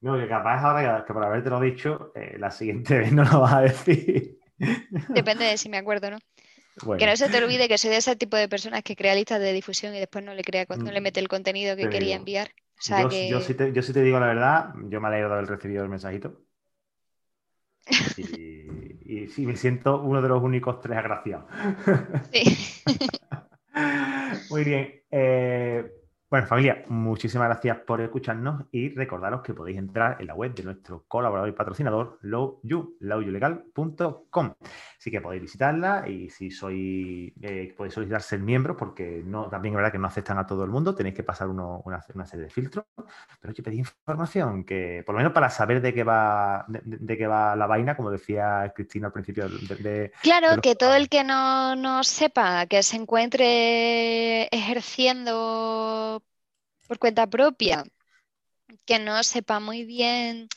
No, 0.00 0.18
que 0.18 0.28
capaz 0.28 0.62
ahora 0.62 1.04
que 1.06 1.12
por 1.12 1.24
haberte 1.24 1.50
lo 1.50 1.60
dicho, 1.60 2.12
eh, 2.14 2.36
la 2.38 2.50
siguiente 2.50 2.98
vez 2.98 3.12
no 3.12 3.24
lo 3.24 3.40
vas 3.40 3.54
a 3.54 3.60
decir. 3.62 4.38
Depende 5.08 5.44
de 5.44 5.56
si 5.56 5.68
me 5.68 5.78
acuerdo, 5.78 6.10
¿no? 6.10 6.18
Que 6.98 7.06
no 7.06 7.16
se 7.16 7.30
te 7.30 7.42
olvide 7.42 7.68
que 7.68 7.78
soy 7.78 7.90
de 7.90 7.96
ese 7.96 8.16
tipo 8.16 8.36
de 8.36 8.48
personas 8.48 8.82
que 8.82 8.96
crea 8.96 9.14
listas 9.14 9.40
de 9.40 9.52
difusión 9.52 9.94
y 9.94 9.98
después 9.98 10.22
no 10.22 10.34
le 10.34 10.42
crea, 10.42 10.66
no 10.68 10.90
le 10.90 11.00
mm. 11.00 11.02
mete 11.02 11.20
el 11.20 11.28
contenido 11.28 11.74
que 11.74 11.88
quería 11.88 12.16
enviar. 12.16 12.50
yo, 12.78 13.40
sí 13.40 13.54
te, 13.54 13.72
yo, 13.72 13.82
te, 13.82 14.02
digo 14.02 14.20
la 14.20 14.26
verdad, 14.26 14.74
yo 14.90 15.00
me 15.00 15.08
alegro 15.08 15.28
de 15.28 15.34
haber 15.36 15.48
recibido 15.48 15.82
el 15.82 15.88
mensajito. 15.88 16.42
Y, 19.08 19.28
sí, 19.28 19.46
me 19.46 19.54
siento 19.54 20.02
uno 20.02 20.20
de 20.20 20.28
los 20.28 20.42
únicos 20.42 20.80
tres 20.80 20.98
agraciados. 20.98 21.44
Sí. 22.32 22.82
Muy 24.50 24.64
bien. 24.64 25.00
Eh, 25.12 25.88
bueno, 26.28 26.46
familia, 26.48 26.84
muchísimas 26.88 27.48
gracias 27.48 27.78
por 27.86 28.00
escucharnos 28.00 28.64
y 28.72 28.88
recordaros 28.94 29.42
que 29.42 29.54
podéis 29.54 29.78
entrar 29.78 30.16
en 30.20 30.26
la 30.26 30.34
web 30.34 30.54
de 30.54 30.64
nuestro 30.64 31.04
colaborador 31.06 31.48
y 31.48 31.52
patrocinador, 31.52 32.18
lowyou, 32.22 32.96
Así 35.06 35.12
que 35.12 35.20
podéis 35.20 35.42
visitarla 35.42 36.08
y 36.08 36.28
si 36.30 36.50
sois, 36.50 37.32
eh, 37.40 37.72
podéis 37.76 37.94
solicitar 37.94 38.20
ser 38.22 38.40
miembros, 38.40 38.76
porque 38.76 39.22
no, 39.24 39.48
también 39.48 39.72
es 39.72 39.76
verdad 39.76 39.92
que 39.92 39.98
no 39.98 40.08
aceptan 40.08 40.36
a 40.36 40.48
todo 40.48 40.64
el 40.64 40.70
mundo, 40.70 40.96
tenéis 40.96 41.14
que 41.14 41.22
pasar 41.22 41.46
una, 41.46 42.02
serie 42.26 42.46
de 42.46 42.50
filtros. 42.50 42.86
Pero 43.40 43.54
yo 43.54 43.62
pedí 43.62 43.78
información, 43.78 44.64
que 44.64 45.04
por 45.06 45.14
lo 45.14 45.18
menos 45.18 45.32
para 45.32 45.48
saber 45.48 45.80
de 45.80 45.94
qué 45.94 46.02
va, 46.02 46.64
de, 46.66 47.16
qué 47.16 47.28
va 47.28 47.54
la 47.54 47.68
vaina, 47.68 47.96
como 47.96 48.10
decía 48.10 48.72
Cristina 48.74 49.06
al 49.06 49.12
principio. 49.12 49.48
De, 49.48 50.10
claro, 50.22 50.60
que 50.60 50.74
todo 50.74 50.96
el 50.96 51.08
que 51.08 51.22
no, 51.22 51.76
no 51.76 52.02
sepa, 52.02 52.66
que 52.66 52.82
se 52.82 52.96
encuentre 52.96 54.46
ejerciendo 54.46 56.20
por 56.88 56.98
cuenta 56.98 57.28
propia, 57.28 57.84
que 58.84 58.98
no 58.98 59.22
sepa 59.22 59.60
muy 59.60 59.84
bien, 59.84 60.48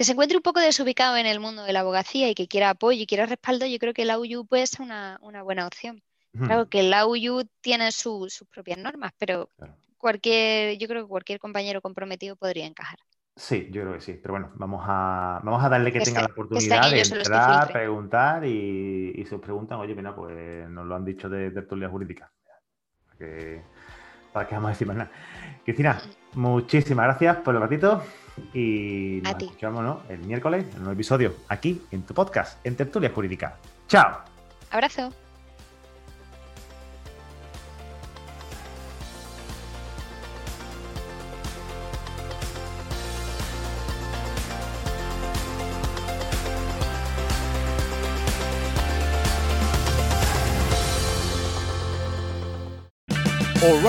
que 0.00 0.04
se 0.04 0.12
encuentre 0.12 0.38
un 0.38 0.42
poco 0.42 0.60
desubicado 0.60 1.18
en 1.18 1.26
el 1.26 1.40
mundo 1.40 1.62
de 1.62 1.74
la 1.74 1.80
abogacía 1.80 2.30
y 2.30 2.34
que 2.34 2.48
quiera 2.48 2.70
apoyo 2.70 3.02
y 3.02 3.06
quiera 3.06 3.26
respaldo, 3.26 3.66
yo 3.66 3.78
creo 3.78 3.92
que 3.92 4.06
la 4.06 4.18
UU 4.18 4.46
puede 4.46 4.66
ser 4.66 4.80
una, 4.80 5.18
buena 5.44 5.66
opción. 5.66 6.02
Claro 6.32 6.70
que 6.70 6.82
la 6.82 7.04
UU 7.04 7.42
tiene 7.60 7.92
sus 7.92 8.42
propias 8.50 8.78
normas, 8.78 9.12
pero 9.18 9.50
cualquier, 9.98 10.78
yo 10.78 10.88
creo 10.88 11.02
que 11.02 11.08
cualquier 11.10 11.38
compañero 11.38 11.82
comprometido 11.82 12.34
podría 12.34 12.64
encajar. 12.64 12.98
Sí, 13.36 13.68
yo 13.70 13.82
creo 13.82 13.92
que 13.92 14.00
sí. 14.00 14.14
Pero 14.14 14.32
bueno, 14.32 14.52
vamos 14.54 14.82
a, 14.86 15.42
vamos 15.44 15.62
a 15.62 15.68
darle 15.68 15.92
que, 15.92 16.00
tenga 16.00 16.22
la 16.22 16.28
oportunidad 16.28 16.90
de 16.90 17.02
entrar, 17.02 17.70
preguntar 17.70 18.46
y, 18.46 19.12
y, 19.16 19.26
si 19.26 19.34
os 19.34 19.40
preguntan, 19.42 19.80
oye, 19.80 19.94
mira, 19.94 20.16
pues 20.16 20.66
nos 20.70 20.86
lo 20.86 20.94
han 20.94 21.04
dicho 21.04 21.28
de 21.28 21.50
tertulia 21.50 21.90
jurídica. 21.90 22.32
Que, 23.18 23.62
para 24.32 24.46
que 24.46 24.54
vamos 24.54 24.68
a 24.68 24.72
decir 24.72 24.86
más 24.86 24.96
nada. 24.96 25.10
Cristina, 25.64 26.00
muchísimas 26.34 27.06
gracias 27.06 27.36
por 27.38 27.54
el 27.54 27.60
ratito 27.60 28.02
y 28.54 29.20
nos 29.22 29.42
escuchamos 29.42 30.02
el 30.08 30.20
miércoles 30.20 30.64
en 30.70 30.76
un 30.76 30.84
nuevo 30.84 30.92
episodio 30.92 31.34
aquí 31.48 31.82
en 31.90 32.02
tu 32.02 32.14
podcast, 32.14 32.64
en 32.64 32.76
Tertulia 32.76 33.10
Jurídica. 33.14 33.56
¡Chao! 33.88 34.20
Abrazo. 34.70 35.10